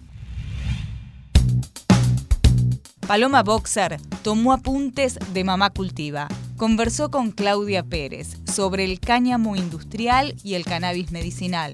Paloma 3.12 3.44
Boxer 3.44 3.98
tomó 4.24 4.54
apuntes 4.54 5.20
de 5.34 5.44
Mamá 5.44 5.70
Cultiva. 5.72 6.30
Conversó 6.56 7.12
con 7.12 7.32
Claudia 7.32 7.84
Pérez 7.84 8.38
sobre 8.46 8.86
el 8.86 9.02
cáñamo 9.02 9.58
industrial 9.58 10.34
y 10.46 10.54
el 10.54 10.64
cannabis 10.64 11.12
medicinal. 11.12 11.74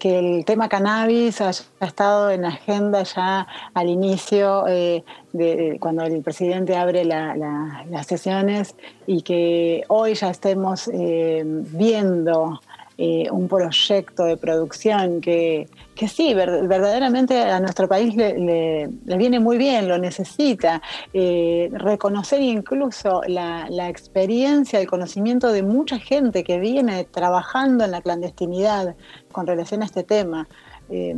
Que 0.00 0.18
el 0.18 0.44
tema 0.44 0.68
cannabis 0.68 1.40
haya 1.40 1.62
estado 1.82 2.32
en 2.32 2.46
agenda 2.46 3.04
ya 3.04 3.46
al 3.72 3.88
inicio, 3.88 4.66
eh, 4.66 5.04
de, 5.32 5.76
cuando 5.78 6.02
el 6.02 6.20
presidente 6.20 6.74
abre 6.74 7.04
las 7.04 8.06
sesiones, 8.08 8.74
y 9.06 9.22
que 9.22 9.84
hoy 9.86 10.14
ya 10.14 10.30
estemos 10.30 10.90
eh, 10.92 11.44
viendo 11.44 12.60
eh, 13.02 13.30
un 13.30 13.48
proyecto 13.48 14.24
de 14.24 14.36
producción 14.36 15.22
que, 15.22 15.70
que 15.94 16.06
sí, 16.06 16.34
verdaderamente 16.34 17.40
a 17.40 17.58
nuestro 17.58 17.88
país 17.88 18.14
le, 18.14 18.90
viene 19.16 19.40
muy 19.40 19.56
bien, 19.56 19.88
lo 19.88 19.96
necesita. 19.96 20.82
Eh, 21.14 21.70
reconocer 21.72 22.42
incluso 22.42 23.22
la, 23.26 23.88
experiencia, 23.88 24.78
el 24.78 24.86
conocimiento 24.86 25.50
de 25.50 25.62
mucha 25.62 25.98
gente 25.98 26.44
que 26.44 26.60
viene 26.60 27.04
trabajando 27.04 27.86
en 27.86 27.92
la 27.92 28.02
clandestinidad 28.02 28.94
con 29.32 29.46
relación 29.46 29.80
a 29.80 29.86
este 29.86 30.02
tema. 30.02 30.46
Eh, 30.90 31.14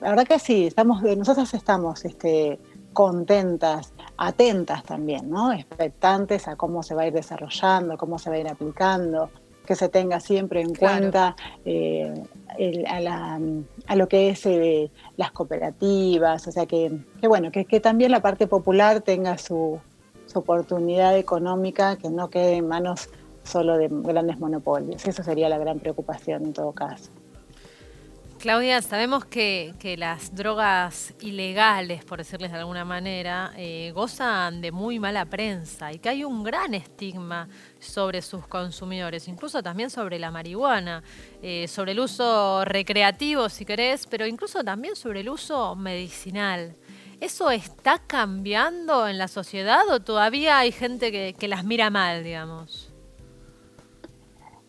la 0.00 0.10
verdad 0.10 0.28
que 0.28 0.38
sí, 0.38 0.68
estamos, 0.68 1.02
nosotros 1.02 1.52
estamos 1.52 2.04
este, 2.04 2.60
contentas, 2.92 3.92
atentas 4.18 4.84
también, 4.84 5.28
¿no? 5.28 5.52
expectantes 5.52 6.46
a 6.46 6.54
cómo 6.54 6.84
se 6.84 6.94
va 6.94 7.02
a 7.02 7.06
ir 7.08 7.12
desarrollando, 7.12 7.98
cómo 7.98 8.20
se 8.20 8.30
va 8.30 8.36
a 8.36 8.38
ir 8.38 8.48
aplicando 8.48 9.30
que 9.66 9.74
se 9.74 9.88
tenga 9.88 10.20
siempre 10.20 10.60
en 10.60 10.74
cuenta 10.74 11.36
eh, 11.64 12.12
a, 12.86 13.96
lo 13.96 14.08
que 14.08 14.30
es 14.30 14.46
eh, 14.46 14.90
las 15.16 15.32
cooperativas, 15.32 16.46
o 16.46 16.52
sea 16.52 16.66
que, 16.66 16.92
bueno, 17.22 17.50
que, 17.50 17.80
también 17.80 18.10
la 18.10 18.20
parte 18.20 18.46
popular 18.46 19.00
tenga 19.00 19.38
su, 19.38 19.80
su, 20.26 20.38
oportunidad 20.38 21.16
económica, 21.16 21.96
que 21.96 22.10
no 22.10 22.30
quede 22.30 22.56
en 22.56 22.68
manos 22.68 23.08
solo 23.42 23.76
de 23.76 23.88
grandes 23.90 24.38
monopolios. 24.38 25.06
Eso 25.06 25.22
sería 25.22 25.48
la 25.48 25.58
gran 25.58 25.78
preocupación 25.78 26.44
en 26.44 26.52
todo 26.52 26.72
caso. 26.72 27.10
Claudia, 28.44 28.82
sabemos 28.82 29.24
que, 29.24 29.72
las 29.96 30.34
drogas 30.34 31.14
ilegales, 31.22 32.04
por 32.04 32.18
decirles 32.18 32.52
de 32.52 32.58
alguna 32.58 32.84
manera, 32.84 33.54
eh, 33.56 33.90
gozan 33.94 34.60
de 34.60 34.70
muy 34.70 34.98
mala 34.98 35.24
prensa 35.24 35.90
y 35.94 35.98
que 35.98 36.10
hay 36.10 36.24
un 36.24 36.44
gran 36.44 36.74
estigma 36.74 37.48
sobre 37.78 38.20
sus 38.20 38.46
consumidores, 38.46 39.28
incluso 39.28 39.62
también 39.62 39.88
sobre 39.88 40.18
la 40.18 40.30
marihuana, 40.30 41.02
eh, 41.40 41.66
sobre 41.68 41.92
el 41.92 42.00
uso 42.00 42.66
recreativo, 42.66 43.48
si 43.48 43.64
querés, 43.64 44.06
pero 44.06 44.26
incluso 44.26 44.62
también 44.62 44.94
sobre 44.94 45.20
el 45.20 45.30
uso 45.30 45.74
medicinal. 45.74 46.76
¿Eso 47.22 47.50
está 47.50 47.98
cambiando 47.98 49.08
en 49.08 49.16
la 49.16 49.28
sociedad 49.28 49.88
o 49.88 50.00
todavía 50.00 50.58
hay 50.58 50.70
gente 50.70 51.10
que, 51.10 51.32
que 51.32 51.48
las 51.48 51.64
mira 51.64 51.88
mal, 51.88 52.22
digamos? 52.22 52.93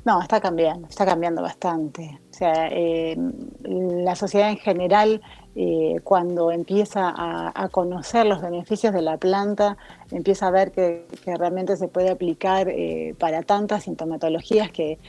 No, 0.06 0.22
está 0.22 0.40
cambiando, 0.40 0.88
está 0.88 1.04
cambiando 1.04 1.42
bastante. 1.42 2.20
O 2.30 2.34
sea, 2.34 2.68
eh, 2.72 3.18
la 3.64 4.16
sociedad 4.16 4.52
en 4.52 4.58
general, 4.58 5.20
eh, 5.56 6.00
cuando 6.04 6.52
empieza 6.52 7.12
a, 7.12 7.70
conocer 7.70 8.28
los 8.28 8.40
beneficios 8.40 8.94
de 8.94 9.02
la 9.02 9.18
planta, 9.18 9.78
empieza 10.12 10.46
a 10.46 10.52
ver 10.52 10.72
que, 10.72 11.08
realmente 11.26 11.76
se 11.76 11.88
puede 11.88 12.12
aplicar 12.12 12.70
eh, 12.70 13.16
para 13.18 13.42
tantas 13.42 13.86
sintomatologías 13.86 14.72
que, 14.72 15.00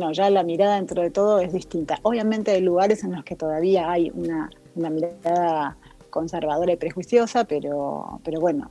no, 0.00 0.12
ya 0.12 0.30
la 0.30 0.44
mirada 0.44 0.76
dentro 0.76 1.02
de 1.02 1.10
todo 1.10 1.40
es 1.40 1.52
distinta. 1.52 1.98
Obviamente 2.00 2.52
hay 2.52 2.62
lugares 2.62 3.04
en 3.04 3.12
los 3.12 3.22
que 3.22 3.36
todavía 3.36 3.90
hay 3.90 4.10
una, 4.14 4.48
mirada 4.76 5.76
conservadora 6.08 6.72
y 6.72 6.76
prejuiciosa, 6.76 7.44
pero, 7.44 8.18
pero 8.24 8.40
bueno, 8.40 8.70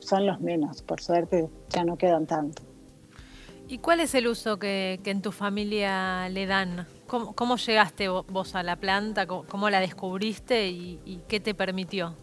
son 0.00 0.26
los 0.26 0.38
menos, 0.42 0.82
por 0.82 1.00
suerte 1.00 1.48
ya 1.70 1.84
no 1.84 1.96
quedan 1.96 2.26
tanto. 2.26 2.73
¿Y 3.66 3.78
cuál 3.78 4.00
es 4.00 4.14
el 4.14 4.26
uso 4.26 4.58
que, 4.58 5.00
en 5.04 5.22
tu 5.22 5.32
familia 5.32 6.28
le 6.28 6.46
dan? 6.46 6.86
¿Cómo, 7.06 7.56
llegaste 7.56 8.08
vos 8.08 8.54
a 8.54 8.62
la 8.62 8.76
planta? 8.76 9.26
¿Cómo, 9.26 9.70
la 9.70 9.80
descubriste 9.80 10.68
y, 10.68 11.22
qué 11.28 11.40
te 11.40 11.54
permitió? 11.54 12.14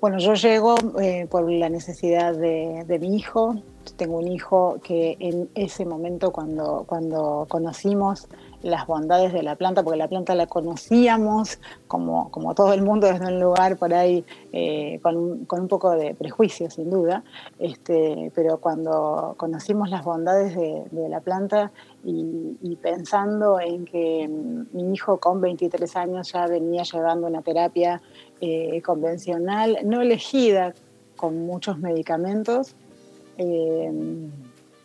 Bueno, 0.00 0.18
yo 0.18 0.34
llego 0.34 0.76
eh, 1.00 1.26
por 1.28 1.50
la 1.50 1.68
necesidad 1.68 2.34
de, 2.34 2.84
de, 2.86 2.98
mi 2.98 3.16
hijo. 3.16 3.56
Tengo 3.96 4.18
un 4.18 4.28
hijo 4.28 4.78
que 4.82 5.16
en 5.18 5.48
ese 5.54 5.84
momento 5.86 6.30
cuando, 6.30 6.84
cuando 6.86 7.46
conocimos 7.48 8.28
las 8.66 8.86
bondades 8.86 9.32
de 9.32 9.42
la 9.42 9.56
planta, 9.56 9.82
porque 9.82 9.98
la 9.98 10.08
planta 10.08 10.34
la 10.34 10.46
conocíamos 10.46 11.58
como, 11.86 12.30
como 12.30 12.54
todo 12.54 12.72
el 12.72 12.82
mundo 12.82 13.06
desde 13.06 13.26
un 13.26 13.40
lugar 13.40 13.76
por 13.76 13.94
ahí 13.94 14.24
eh, 14.52 14.98
con, 15.02 15.16
un, 15.16 15.44
con, 15.44 15.60
un, 15.60 15.68
poco 15.68 15.90
de 15.92 16.14
prejuicio, 16.14 16.70
sin 16.70 16.90
duda, 16.90 17.22
este, 17.58 18.32
pero 18.34 18.58
cuando 18.58 19.34
conocimos 19.36 19.90
las 19.90 20.04
bondades 20.04 20.56
de, 20.56 21.08
la 21.08 21.20
planta 21.20 21.70
y, 22.04 22.76
pensando 22.82 23.60
en 23.60 23.84
que 23.84 24.28
mi 24.72 24.92
hijo 24.92 25.18
con 25.18 25.40
23 25.40 25.96
años 25.96 26.32
ya 26.32 26.46
venía 26.46 26.82
llevando 26.82 27.26
una 27.26 27.42
terapia 27.42 28.02
eh, 28.40 28.82
convencional, 28.82 29.78
no 29.84 30.00
elegida, 30.00 30.74
con 31.16 31.46
muchos 31.46 31.78
medicamentos, 31.78 32.74
eh, 33.38 33.90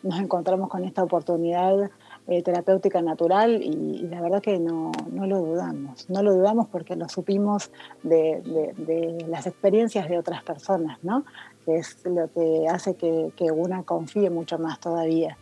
nos 0.04 0.20
encontramos 0.20 0.70
con 0.70 0.84
esta 0.84 1.04
oportunidad 1.04 1.90
eh, 2.28 2.44
terapéutica 2.44 3.02
natural 3.02 3.62
y, 3.64 4.08
la 4.10 4.22
verdad 4.22 4.42
que 4.42 4.60
no, 4.60 4.92
no, 5.12 5.26
lo 5.26 5.40
dudamos, 5.40 6.10
no 6.10 6.22
lo 6.24 6.34
dudamos 6.34 6.68
porque 6.68 6.96
lo 6.96 7.10
supimos 7.10 7.72
de, 8.04 8.42
de, 8.78 9.26
las 9.28 9.48
experiencias 9.48 10.08
de 10.08 10.18
otras 10.18 10.44
personas, 10.44 10.98
¿no? 11.04 11.26
que 11.66 11.78
es 11.78 11.98
lo 12.06 12.32
que 12.32 12.68
hace 12.70 12.96
que, 12.96 13.32
que 13.36 13.52
una 13.52 13.84
confíe 13.84 14.30
mucho 14.30 14.58
más 14.60 14.80
todavía. 14.80 15.38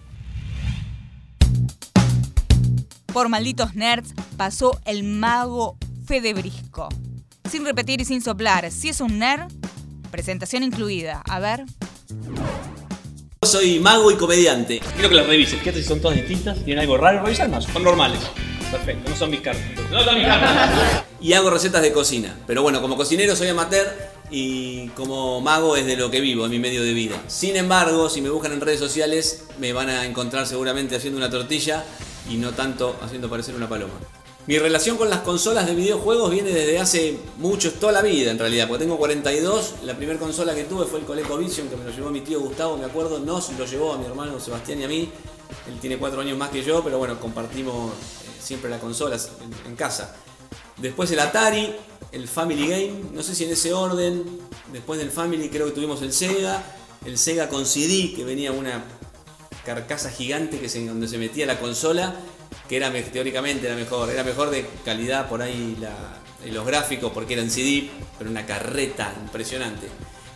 Por 3.14 3.28
malditos 3.28 3.76
nerds 3.76 4.14
pasó 4.38 4.80
el 4.86 5.04
mago 5.04 5.78
Fede 6.06 6.34
Brisco. 6.34 6.90
Sin 7.50 7.66
repetir 7.66 8.02
y 8.02 8.06
sin 8.06 8.22
soplar, 8.22 8.70
si 8.72 8.90
es 8.90 9.02
un 9.02 9.20
nerd, 9.20 9.52
presentación 10.12 10.64
incluida. 10.64 11.24
A 11.28 11.40
ver. 11.40 11.66
Soy 13.50 13.80
mago 13.80 14.12
y 14.12 14.16
comediante. 14.16 14.80
Quiero 14.94 15.10
que 15.10 15.16
las 15.16 15.26
revises. 15.26 15.58
Fíjate 15.58 15.82
si 15.82 15.88
son 15.88 16.00
todas 16.00 16.16
distintas. 16.16 16.64
¿Tienen 16.64 16.84
algo 16.84 16.98
raro? 16.98 17.24
Revisar 17.24 17.50
más. 17.50 17.64
Son 17.64 17.84
normales. 17.84 18.20
Perfecto, 18.70 19.10
no 19.10 19.16
son 19.16 19.32
mis 19.32 19.42
cartas. 19.42 19.66
No 19.90 20.04
son 20.04 20.16
mis 20.20 20.28
cartas. 20.28 21.04
y 21.20 21.34
hago 21.34 21.50
recetas 21.50 21.82
de 21.82 21.92
cocina. 21.92 22.38
Pero 22.46 22.62
bueno, 22.62 22.80
como 22.80 22.96
cocinero 22.96 23.36
soy 23.36 23.48
amateur 23.48 23.88
y 24.30 24.90
como 24.90 25.42
mago 25.42 25.76
es 25.76 25.88
de 25.88 25.98
lo 25.98 26.12
que 26.12 26.22
vivo, 26.22 26.46
es 26.46 26.52
mi 26.52 26.60
medio 26.60 26.84
de 26.84 26.94
vida. 26.94 27.20
Sin 27.26 27.56
embargo, 27.56 28.08
si 28.08 28.22
me 28.22 28.30
buscan 28.30 28.54
en 28.54 28.62
redes 28.62 28.80
sociales, 28.80 29.46
me 29.58 29.74
van 29.74 29.90
a 29.90 30.06
encontrar 30.06 30.46
seguramente 30.46 30.96
haciendo 30.96 31.18
una 31.18 31.32
tortilla 31.32 31.84
y 32.30 32.36
no 32.36 32.52
tanto 32.52 33.00
haciendo 33.02 33.32
parecer 33.32 33.56
una 33.56 33.68
paloma. 33.68 33.96
Mi 34.50 34.58
relación 34.58 34.98
con 34.98 35.12
las 35.12 35.20
consolas 35.20 35.68
de 35.68 35.76
videojuegos 35.76 36.32
viene 36.32 36.50
desde 36.50 36.80
hace 36.80 37.20
mucho, 37.38 37.72
toda 37.74 37.92
la 37.92 38.02
vida 38.02 38.32
en 38.32 38.40
realidad, 38.40 38.68
porque 38.68 38.84
tengo 38.84 38.98
42. 38.98 39.76
La 39.84 39.96
primera 39.96 40.18
consola 40.18 40.56
que 40.56 40.64
tuve 40.64 40.88
fue 40.88 41.02
el 41.02 41.06
ColecoVision, 41.06 41.70
que 41.70 41.76
me 41.76 41.84
lo 41.84 41.92
llevó 41.92 42.10
mi 42.10 42.22
tío 42.22 42.40
Gustavo, 42.40 42.76
me 42.76 42.86
acuerdo. 42.86 43.20
Nos 43.20 43.52
lo 43.52 43.66
llevó 43.68 43.94
a 43.94 44.00
mi 44.00 44.08
hermano 44.08 44.40
Sebastián 44.40 44.82
y 44.82 44.86
a 44.86 44.88
mí. 44.88 45.12
Él 45.68 45.78
tiene 45.80 46.00
4 46.00 46.22
años 46.22 46.36
más 46.36 46.50
que 46.50 46.64
yo, 46.64 46.84
pero 46.84 46.98
bueno, 46.98 47.20
compartimos 47.20 47.94
siempre 48.42 48.72
las 48.72 48.82
consolas 48.82 49.30
en, 49.68 49.76
casa. 49.76 50.16
Después 50.78 51.12
el 51.12 51.20
Atari, 51.20 51.76
el 52.12 52.28
Family 52.28 52.68
Game, 52.70 53.04
no 53.14 53.22
sé 53.22 53.36
si 53.36 53.44
en 53.44 53.52
ese 53.52 53.72
orden. 53.72 54.24
Después 54.74 55.00
del 55.00 55.12
Family 55.12 55.50
creo 55.50 55.68
que 55.68 55.74
tuvimos 55.74 56.02
el 56.02 56.12
Sega. 56.12 56.64
El 57.06 57.20
Sega 57.20 57.50
con 57.50 57.68
CD, 57.68 58.14
que 58.16 58.24
venía 58.24 58.52
una 58.52 58.84
carcasa 59.64 60.10
gigante 60.10 60.60
que 60.60 60.68
donde 60.88 61.08
se 61.08 61.20
metía 61.20 61.46
la 61.46 61.60
consola 61.60 62.16
que 62.68 62.78
era 62.78 62.92
teóricamente 62.92 63.68
era 63.68 63.76
mejor, 63.76 64.10
era 64.10 64.24
mejor 64.24 64.50
de 64.50 64.66
calidad 64.86 65.28
por 65.28 65.42
ahí 65.42 65.78
los 66.52 66.66
gráficos 66.66 67.12
porque 67.12 67.34
eran 67.34 67.50
CD, 67.50 67.90
pero 68.18 68.30
una 68.30 68.46
carreta 68.46 69.14
impresionante. 69.22 69.88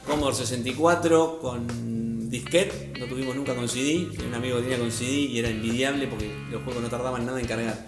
Commodore 0.06 0.36
64 0.36 1.40
con 1.40 2.30
disquete, 2.30 2.94
no 3.00 3.06
tuvimos 3.06 3.36
nunca 3.36 3.56
con 3.56 3.70
CD, 3.70 4.08
un 4.26 4.34
amigo 4.34 4.60
tenía 4.60 4.78
con 4.78 4.92
CD 4.92 5.12
y 5.12 5.40
era 5.40 5.50
envidiable 5.50 6.08
porque 6.08 6.34
los 6.50 6.64
juegos 6.64 6.82
no 6.82 6.90
tardaban 6.90 7.26
nada 7.26 7.40
en 7.40 7.46
cargar. 7.48 7.88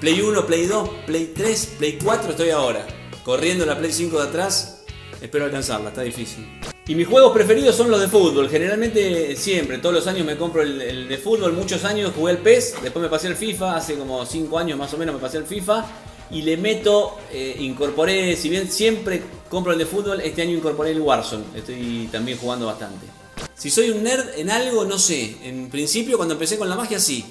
Play 0.00 0.20
1, 0.20 0.46
Play 0.46 0.66
2, 0.66 0.90
Play 1.06 1.32
3, 1.34 1.74
Play 1.78 1.98
4 2.02 2.30
estoy 2.30 2.50
ahora, 2.50 2.86
corriendo 3.24 3.64
la 3.64 3.78
Play 3.78 3.92
5 3.92 4.18
de 4.20 4.28
atrás, 4.28 4.84
espero 5.20 5.44
alcanzarla, 5.44 5.90
está 5.90 6.02
difícil. 6.02 6.46
Y 6.88 6.94
mis 6.94 7.08
juegos 7.08 7.32
preferidos 7.32 7.74
son 7.74 7.90
los 7.90 8.00
de 8.00 8.06
fútbol. 8.06 8.48
Generalmente 8.48 9.34
siempre, 9.34 9.78
todos 9.78 9.92
los 9.92 10.06
años 10.06 10.24
me 10.24 10.36
compro 10.36 10.62
el, 10.62 11.08
de 11.08 11.18
fútbol. 11.18 11.52
Muchos 11.52 11.84
años 11.84 12.12
jugué 12.14 12.32
el 12.32 12.38
PES, 12.38 12.76
después 12.80 13.02
me 13.02 13.08
pasé 13.08 13.26
el 13.26 13.34
FIFA, 13.34 13.76
hace 13.76 13.96
como 13.96 14.24
5 14.24 14.56
años 14.56 14.78
más 14.78 14.94
o 14.94 14.96
menos 14.96 15.16
me 15.16 15.20
pasé 15.20 15.38
el 15.38 15.46
FIFA. 15.46 15.84
Y 16.30 16.42
le 16.42 16.56
meto, 16.56 17.18
eh, 17.32 17.56
incorporé, 17.58 18.36
si 18.36 18.48
bien 18.48 18.70
siempre 18.70 19.20
compro 19.48 19.72
el 19.72 19.78
de 19.78 19.86
fútbol, 19.86 20.20
este 20.20 20.42
año 20.42 20.56
incorporé 20.56 20.92
el 20.92 21.00
Warzone. 21.00 21.44
Estoy 21.56 22.08
también 22.12 22.38
jugando 22.38 22.66
bastante. 22.66 23.06
Si 23.54 23.68
soy 23.68 23.90
un 23.90 24.04
nerd 24.04 24.38
en 24.38 24.50
algo, 24.50 24.84
no 24.84 24.98
sé. 24.98 25.38
En 25.42 25.68
principio 25.70 26.16
cuando 26.16 26.34
empecé 26.34 26.56
con 26.56 26.68
la 26.68 26.76
magia 26.76 27.00
sí. 27.00 27.24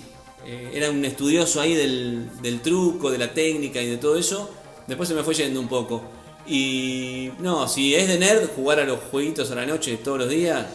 Eh, 0.45 0.71
era 0.73 0.91
un 0.91 1.03
estudioso 1.05 1.61
ahí 1.61 1.73
del, 1.73 2.29
del 2.41 2.59
truco, 2.59 3.09
de 3.09 3.17
la 3.17 3.33
técnica 3.33 3.81
y 3.81 3.87
de 3.87 3.97
todo 3.97 4.17
eso. 4.17 4.49
Después 4.85 5.07
se 5.07 5.15
me 5.15 5.23
fue 5.23 5.33
yendo 5.33 5.61
un 5.61 5.69
poco. 5.69 6.03
Y 6.47 7.31
no, 7.39 7.67
si 7.67 7.95
es 7.95 8.07
de 8.07 8.19
nerd, 8.19 8.49
jugar 8.55 8.79
a 8.79 8.85
los 8.85 8.99
jueguitos 8.99 9.51
a 9.51 9.55
la 9.55 9.65
noche 9.65 9.97
todos 9.97 10.19
los 10.19 10.29
días, 10.29 10.65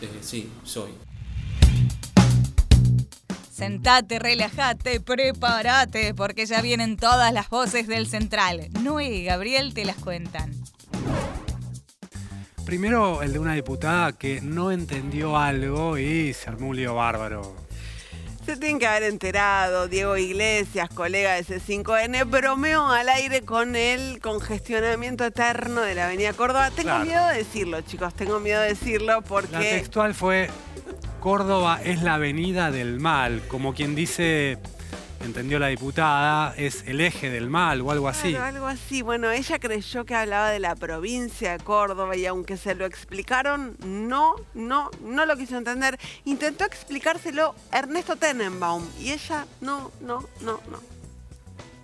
eh, 0.00 0.08
sí, 0.20 0.50
soy. 0.64 0.90
Sentate, 3.50 4.18
relájate, 4.18 5.00
prepárate, 5.00 6.12
porque 6.12 6.44
ya 6.44 6.60
vienen 6.60 6.96
todas 6.96 7.32
las 7.32 7.48
voces 7.50 7.86
del 7.86 8.08
central. 8.08 8.68
Noé 8.82 9.06
y 9.06 9.24
Gabriel 9.24 9.74
te 9.74 9.84
las 9.84 9.96
cuentan. 9.96 10.52
Primero 12.66 13.22
el 13.22 13.32
de 13.32 13.38
una 13.38 13.54
diputada 13.54 14.12
que 14.12 14.40
no 14.40 14.72
entendió 14.72 15.36
algo 15.36 15.98
y 15.98 16.32
se 16.32 16.50
armó 16.50 16.68
un 16.68 16.76
lío 16.76 16.94
bárbaro. 16.94 17.63
Se 18.46 18.58
tienen 18.58 18.78
que 18.78 18.86
haber 18.86 19.04
enterado, 19.04 19.88
Diego 19.88 20.18
Iglesias, 20.18 20.90
colega 20.90 21.32
de 21.32 21.44
C5N, 21.44 22.28
bromeó 22.28 22.88
al 22.88 23.08
aire 23.08 23.40
con 23.40 23.74
el 23.74 24.20
congestionamiento 24.20 25.24
eterno 25.24 25.80
de 25.80 25.94
la 25.94 26.06
Avenida 26.06 26.34
Córdoba. 26.34 26.70
Tengo 26.70 26.90
claro. 26.90 27.04
miedo 27.06 27.26
de 27.28 27.38
decirlo, 27.38 27.80
chicos, 27.80 28.12
tengo 28.14 28.40
miedo 28.40 28.60
de 28.60 28.68
decirlo 28.68 29.22
porque... 29.22 29.52
La 29.52 29.60
textual 29.60 30.12
fue, 30.12 30.50
Córdoba 31.20 31.80
es 31.82 32.02
la 32.02 32.14
avenida 32.14 32.70
del 32.70 33.00
mal, 33.00 33.40
como 33.48 33.72
quien 33.72 33.94
dice, 33.94 34.58
entendió 35.24 35.58
la 35.58 35.68
diputada, 35.68 36.54
es 36.56 36.84
el 36.86 37.00
eje 37.00 37.30
del 37.30 37.48
mal 37.48 37.80
o 37.80 37.90
algo 37.90 38.08
así. 38.08 38.30
Claro, 38.30 38.44
algo 38.44 38.66
así. 38.66 39.02
Bueno, 39.02 39.30
ella 39.30 39.58
creyó 39.58 40.04
que 40.04 40.14
hablaba 40.14 40.50
de 40.50 40.60
la 40.60 40.74
provincia 40.74 41.52
de 41.52 41.64
Córdoba 41.64 42.16
y 42.16 42.26
aunque 42.26 42.56
se 42.56 42.74
lo 42.74 42.84
explicaron, 42.84 43.76
no, 43.84 44.34
no, 44.54 44.90
no 45.02 45.26
lo 45.26 45.36
quiso 45.36 45.56
entender. 45.56 45.98
Intentó 46.24 46.64
explicárselo 46.64 47.54
Ernesto 47.72 48.16
Tenenbaum 48.16 48.84
y 49.00 49.12
ella 49.12 49.46
no, 49.60 49.90
no, 50.00 50.20
no, 50.40 50.60
no. 50.70 50.80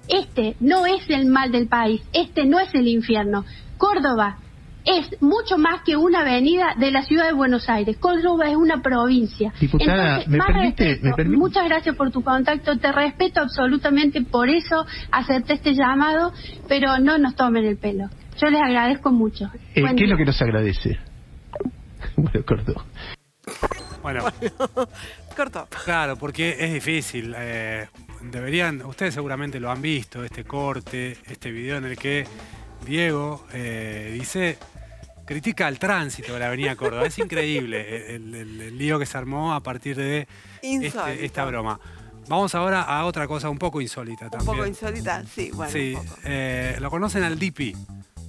Este 0.08 0.56
no 0.60 0.86
es 0.86 1.08
el 1.08 1.26
mal 1.26 1.52
del 1.52 1.68
país, 1.68 2.02
este 2.12 2.44
no 2.44 2.58
es 2.58 2.74
el 2.74 2.88
infierno. 2.88 3.44
Córdoba 3.78 4.38
es 4.84 5.20
mucho 5.20 5.58
más 5.58 5.82
que 5.82 5.96
una 5.96 6.20
avenida 6.20 6.74
de 6.78 6.90
la 6.90 7.02
ciudad 7.02 7.26
de 7.26 7.32
Buenos 7.32 7.68
Aires. 7.68 7.96
Córdoba 7.98 8.48
es 8.48 8.56
una 8.56 8.80
provincia. 8.82 9.52
Diputada, 9.60 10.22
Entonces, 10.22 10.28
¿me, 10.28 10.38
permite, 10.38 10.84
respeto. 10.84 11.06
¿me 11.06 11.14
permite? 11.14 11.38
Muchas 11.38 11.64
gracias 11.66 11.96
por 11.96 12.10
tu 12.10 12.22
contacto, 12.22 12.76
te 12.78 12.92
respeto 12.92 13.40
absolutamente, 13.40 14.22
por 14.22 14.48
eso 14.48 14.86
acepté 15.10 15.54
este 15.54 15.74
llamado, 15.74 16.32
pero 16.68 16.98
no 16.98 17.18
nos 17.18 17.34
tomen 17.36 17.64
el 17.64 17.76
pelo. 17.76 18.08
Yo 18.40 18.48
les 18.48 18.60
agradezco 18.62 19.10
mucho. 19.10 19.50
Eh, 19.74 19.82
¿Qué 19.96 20.04
es 20.04 20.10
lo 20.10 20.16
que 20.16 20.24
nos 20.24 20.40
agradece? 20.40 20.98
bueno, 22.16 22.44
cortó. 22.46 22.84
Bueno, 24.02 24.24
Cortó. 25.36 25.68
claro, 25.84 26.16
porque 26.16 26.56
es 26.58 26.72
difícil. 26.72 27.34
eh, 27.36 27.86
deberían, 28.22 28.82
ustedes 28.82 29.14
seguramente 29.14 29.60
lo 29.60 29.70
han 29.70 29.80
visto, 29.82 30.24
este 30.24 30.44
corte, 30.44 31.16
este 31.26 31.50
video 31.50 31.78
en 31.78 31.84
el 31.86 31.96
que 31.98 32.24
Diego 32.84 33.44
eh, 33.52 34.10
dice, 34.18 34.58
critica 35.24 35.68
el 35.68 35.78
tránsito 35.78 36.32
de 36.34 36.40
la 36.40 36.46
Avenida 36.46 36.74
Córdoba. 36.76 37.06
Es 37.06 37.18
increíble 37.18 38.14
el, 38.16 38.34
el- 38.34 38.60
el 38.60 38.78
lío 38.78 38.98
que 38.98 39.06
se 39.06 39.16
armó 39.18 39.54
a 39.54 39.60
partir 39.62 39.96
de 39.96 40.26
este- 40.62 41.24
esta 41.24 41.44
broma. 41.44 41.78
Vamos 42.28 42.54
ahora 42.54 42.82
a 42.82 43.04
otra 43.06 43.26
cosa 43.26 43.50
un 43.50 43.58
poco 43.58 43.80
insólita 43.80 44.26
Un 44.26 44.30
también. 44.30 44.46
poco 44.56 44.66
insólita, 44.66 45.24
sí, 45.24 45.50
bueno. 45.52 45.72
sí, 45.72 45.94
un 45.96 46.06
poco. 46.06 46.20
eh, 46.24 46.76
lo 46.80 46.90
conocen 46.90 47.24
al 47.24 47.38
Dipi, 47.38 47.74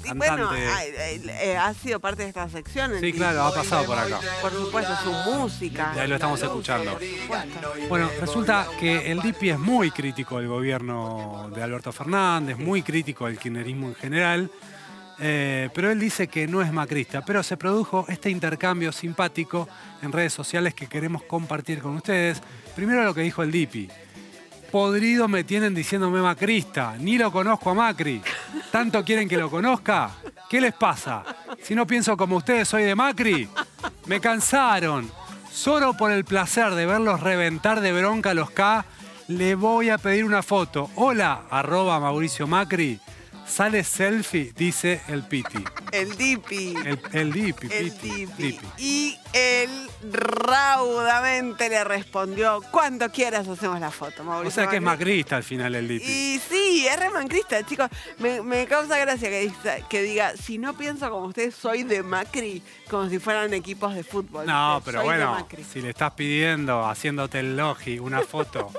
Y 0.04 0.14
bueno, 0.14 0.50
ay, 0.50 1.22
eh, 1.28 1.58
ha 1.58 1.74
sido 1.74 2.00
parte 2.00 2.24
de 2.24 2.30
esta 2.30 2.48
sección. 2.50 2.92
Sí, 3.00 3.14
claro, 3.14 3.44
ha 3.44 3.54
pasado 3.54 3.86
por 3.86 3.98
acá. 3.98 4.20
Por 4.42 4.52
supuesto, 4.52 4.94
su 5.04 5.12
música. 5.32 5.94
Y 5.96 6.00
ahí 6.00 6.08
lo 6.08 6.16
estamos 6.16 6.42
escuchando. 6.42 6.98
Bueno, 7.90 8.10
resulta 8.20 8.68
que 8.80 9.12
el 9.12 9.22
DIPI 9.22 9.52
es 9.52 9.60
muy 9.60 9.92
crítico 9.92 10.38
del 10.38 10.48
gobierno 10.48 11.50
de 11.54 11.62
Alberto 11.64 11.92
Fernández, 11.92 12.58
muy 12.58 12.82
crítico 12.82 13.28
del 13.28 13.38
kirchnerismo 13.38 13.88
en 13.88 13.96
general, 13.96 14.52
eh, 15.20 15.70
pero 15.74 15.92
él 15.92 16.00
dice 16.00 16.28
que 16.28 16.48
no 16.48 16.62
es 16.62 16.72
macrista. 16.72 17.24
Pero 17.24 17.44
se 17.44 17.58
produjo 17.58 18.06
este 18.10 18.30
intercambio 18.30 18.92
simpático 18.92 19.68
en 20.02 20.12
redes 20.12 20.34
sociales 20.34 20.74
que 20.74 20.88
queremos 20.88 21.24
compartir 21.24 21.80
con 21.82 21.96
ustedes. 21.96 22.42
Primero 22.76 23.04
lo 23.04 23.14
que 23.14 23.22
dijo 23.22 23.44
el 23.44 23.52
DIPI. 23.52 23.90
Podrido 24.71 25.27
me 25.27 25.43
tienen 25.43 25.75
diciéndome 25.75 26.21
macrista, 26.21 26.95
ni 26.97 27.17
lo 27.17 27.29
conozco 27.29 27.71
a 27.71 27.73
Macri. 27.73 28.21
¿Tanto 28.71 29.03
quieren 29.03 29.27
que 29.27 29.38
lo 29.38 29.49
conozca? 29.49 30.12
¿Qué 30.49 30.62
les 30.62 30.73
pasa? 30.73 31.23
Si 31.62 31.75
no 31.75 31.86
pienso 31.86 32.15
como 32.15 32.38
ustedes, 32.38 32.69
soy 32.69 32.84
de 32.84 32.95
Macri. 32.95 33.49
Me 34.05 34.21
cansaron. 34.21 35.12
Solo 35.51 35.97
por 35.97 36.12
el 36.12 36.23
placer 36.23 36.73
de 36.75 36.86
verlos 36.86 37.19
reventar 37.19 37.81
de 37.81 37.91
bronca 37.91 38.29
a 38.29 38.34
los 38.34 38.51
K, 38.51 38.86
le 39.27 39.55
voy 39.55 39.89
a 39.89 39.97
pedir 39.97 40.23
una 40.23 40.41
foto. 40.41 40.89
Hola, 40.95 41.43
arroba 41.49 41.99
Mauricio 41.99 42.47
Macri. 42.47 42.97
Sale 43.45 43.84
selfie, 43.84 44.53
dice 44.55 45.01
el 45.10 45.23
Piti. 45.23 45.65
El 45.91 46.15
Dipi. 46.17 46.75
El, 46.86 46.99
el 47.13 47.32
Dipi, 47.34 47.67
El 47.71 47.91
Dipi. 47.99 48.25
Dipi. 48.38 48.60
Y 48.77 49.17
él 49.34 49.69
raudamente 50.12 51.69
le 51.69 51.84
respondió, 51.84 52.62
cuando 52.71 53.10
quieras 53.12 53.47
hacemos 53.47 53.80
la 53.80 53.91
foto, 53.91 54.23
Mauricio. 54.23 54.47
O 54.49 54.51
sea 54.51 54.69
que 54.69 54.77
es 54.77 54.82
Macri". 54.82 55.06
macrista 55.06 55.36
al 55.38 55.43
final 55.43 55.75
el 55.75 55.88
Dipi. 55.88 56.06
Y 56.06 56.39
sí, 56.49 56.88
es 56.88 56.99
remancrista, 56.99 57.63
chicos. 57.65 57.89
Me, 58.19 58.41
me 58.41 58.65
causa 58.67 58.97
gracia 58.97 59.30
que, 59.30 59.49
diga- 59.49 59.88
que 59.88 60.01
diga, 60.01 60.34
si 60.38 60.58
no 60.58 60.73
pienso 60.75 61.10
como 61.10 61.27
ustedes, 61.27 61.56
soy 61.56 61.84
de 61.84 62.04
Macri, 62.04 62.62
como 62.89 63.10
si 63.10 63.19
fueran 63.19 63.54
equipos 63.54 63.93
de 63.95 64.04
fútbol. 64.04 64.45
No, 64.45 64.75
Dice, 64.80 64.86
pero 64.86 65.01
"Soy 65.01 65.10
de 65.17 65.23
bueno, 65.25 65.32
Macri". 65.39 65.63
si 65.63 65.82
le 65.82 65.89
estás 65.89 66.12
pidiendo, 66.13 66.86
haciéndote 66.86 67.39
el 67.39 67.56
logi, 67.58 67.99
una 67.99 68.21
foto 68.21 68.71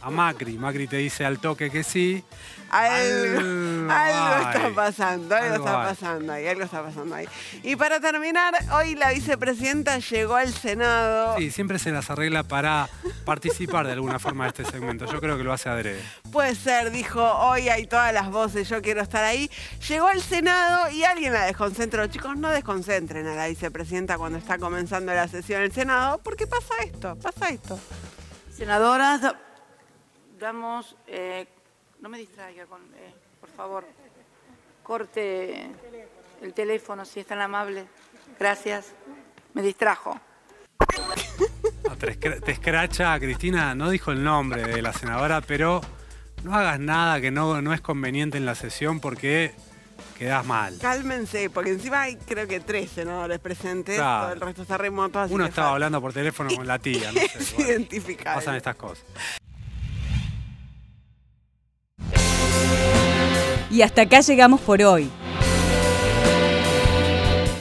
a 0.00 0.10
Macri, 0.10 0.56
Macri 0.58 0.86
te 0.86 0.96
dice 0.96 1.24
al 1.24 1.38
toque 1.38 1.70
que 1.70 1.82
sí. 1.84 2.22
Algo, 2.70 3.90
algo 3.92 4.48
está 4.48 4.70
pasando, 4.74 5.34
algo, 5.34 5.54
Algo 5.54 5.66
está 5.66 5.82
pasando 5.82 6.32
ahí, 6.32 6.46
está 6.64 6.82
pasando 6.82 7.14
ahí. 7.14 7.26
Y 7.62 7.76
para 7.76 8.00
terminar, 8.00 8.54
hoy 8.72 8.94
la 8.94 9.10
vicepresidenta 9.12 9.98
llegó 9.98 10.34
al 10.36 10.52
Senado. 10.52 11.36
Sí, 11.38 11.50
siempre 11.50 11.78
se 11.78 11.90
las 11.90 12.10
arregla 12.10 12.42
para 12.42 12.88
participar 13.24 13.86
de 13.86 13.92
alguna 13.92 14.18
forma 14.18 14.44
de 14.44 14.48
este 14.62 14.64
segmento. 14.64 15.06
Yo 15.06 15.20
creo 15.20 15.36
que 15.36 15.44
lo 15.44 15.52
hace 15.52 15.68
adrede. 15.68 16.02
Puede 16.32 16.54
ser, 16.54 16.90
dijo, 16.90 17.22
hoy 17.22 17.68
hay 17.68 17.86
todas 17.86 18.12
las 18.12 18.30
voces, 18.30 18.68
yo 18.68 18.80
quiero 18.82 19.00
estar 19.02 19.24
ahí. 19.24 19.50
Llegó 19.88 20.06
al 20.08 20.20
Senado 20.22 20.90
y 20.90 21.04
alguien 21.04 21.32
la 21.32 21.44
desconcentró. 21.46 22.06
Chicos, 22.06 22.36
no 22.36 22.48
desconcentren 22.50 23.26
a 23.26 23.34
la 23.34 23.46
vicepresidenta 23.48 24.16
cuando 24.18 24.38
está 24.38 24.58
comenzando 24.58 25.12
la 25.14 25.28
sesión 25.28 25.62
del 25.62 25.72
Senado, 25.72 26.18
porque 26.22 26.46
pasa 26.46 26.74
esto, 26.84 27.16
pasa 27.16 27.48
esto. 27.48 27.78
Senadoras, 28.54 29.22
da- 29.22 29.40
damos, 30.38 30.96
eh, 31.06 31.46
no 32.00 32.08
me 32.08 32.18
distraiga, 32.18 32.66
con, 32.66 32.80
eh, 32.94 33.14
por 33.40 33.50
favor, 33.50 33.84
corte 34.82 35.70
el 36.40 36.54
teléfono 36.54 37.04
si 37.04 37.20
es 37.20 37.26
tan 37.26 37.40
amable. 37.40 37.86
Gracias. 38.38 38.92
Me 39.54 39.62
distrajo. 39.62 40.18
Ah, 41.88 41.96
Te, 41.98 42.18
escra- 42.18 42.40
te 42.40 42.52
escracha, 42.52 43.18
Cristina, 43.18 43.74
no 43.74 43.90
dijo 43.90 44.12
el 44.12 44.22
nombre 44.22 44.62
de 44.62 44.80
la 44.82 44.92
senadora, 44.92 45.40
pero 45.40 45.80
no 46.44 46.54
hagas 46.54 46.78
nada 46.80 47.20
que 47.20 47.30
no, 47.30 47.60
no 47.60 47.74
es 47.74 47.80
conveniente 47.80 48.38
en 48.38 48.46
la 48.46 48.54
sesión 48.54 49.00
porque 49.00 49.52
quedás 50.18 50.46
mal. 50.46 50.78
Cálmense, 50.80 51.50
porque 51.50 51.70
encima 51.70 52.02
hay 52.02 52.16
creo 52.16 52.46
que 52.46 52.60
tres 52.60 52.90
senadores 52.90 53.38
presentes, 53.40 53.96
Claro. 53.96 54.24
todo 54.24 54.32
el 54.34 54.40
resto 54.40 54.62
está 54.62 54.78
remoto, 54.78 55.18
así 55.18 55.34
Uno 55.34 55.44
estaba 55.46 55.70
hablando 55.70 56.00
por 56.00 56.12
teléfono 56.12 56.50
con 56.54 56.66
la 56.66 56.78
tía, 56.78 57.10
no 57.12 57.20
sé. 57.20 57.36
es 57.38 57.54
bueno, 57.56 57.86
pasan 58.24 58.54
estas 58.54 58.76
cosas. 58.76 59.04
Y 63.70 63.82
hasta 63.82 64.02
acá 64.02 64.20
llegamos 64.20 64.60
por 64.62 64.82
hoy. 64.82 65.10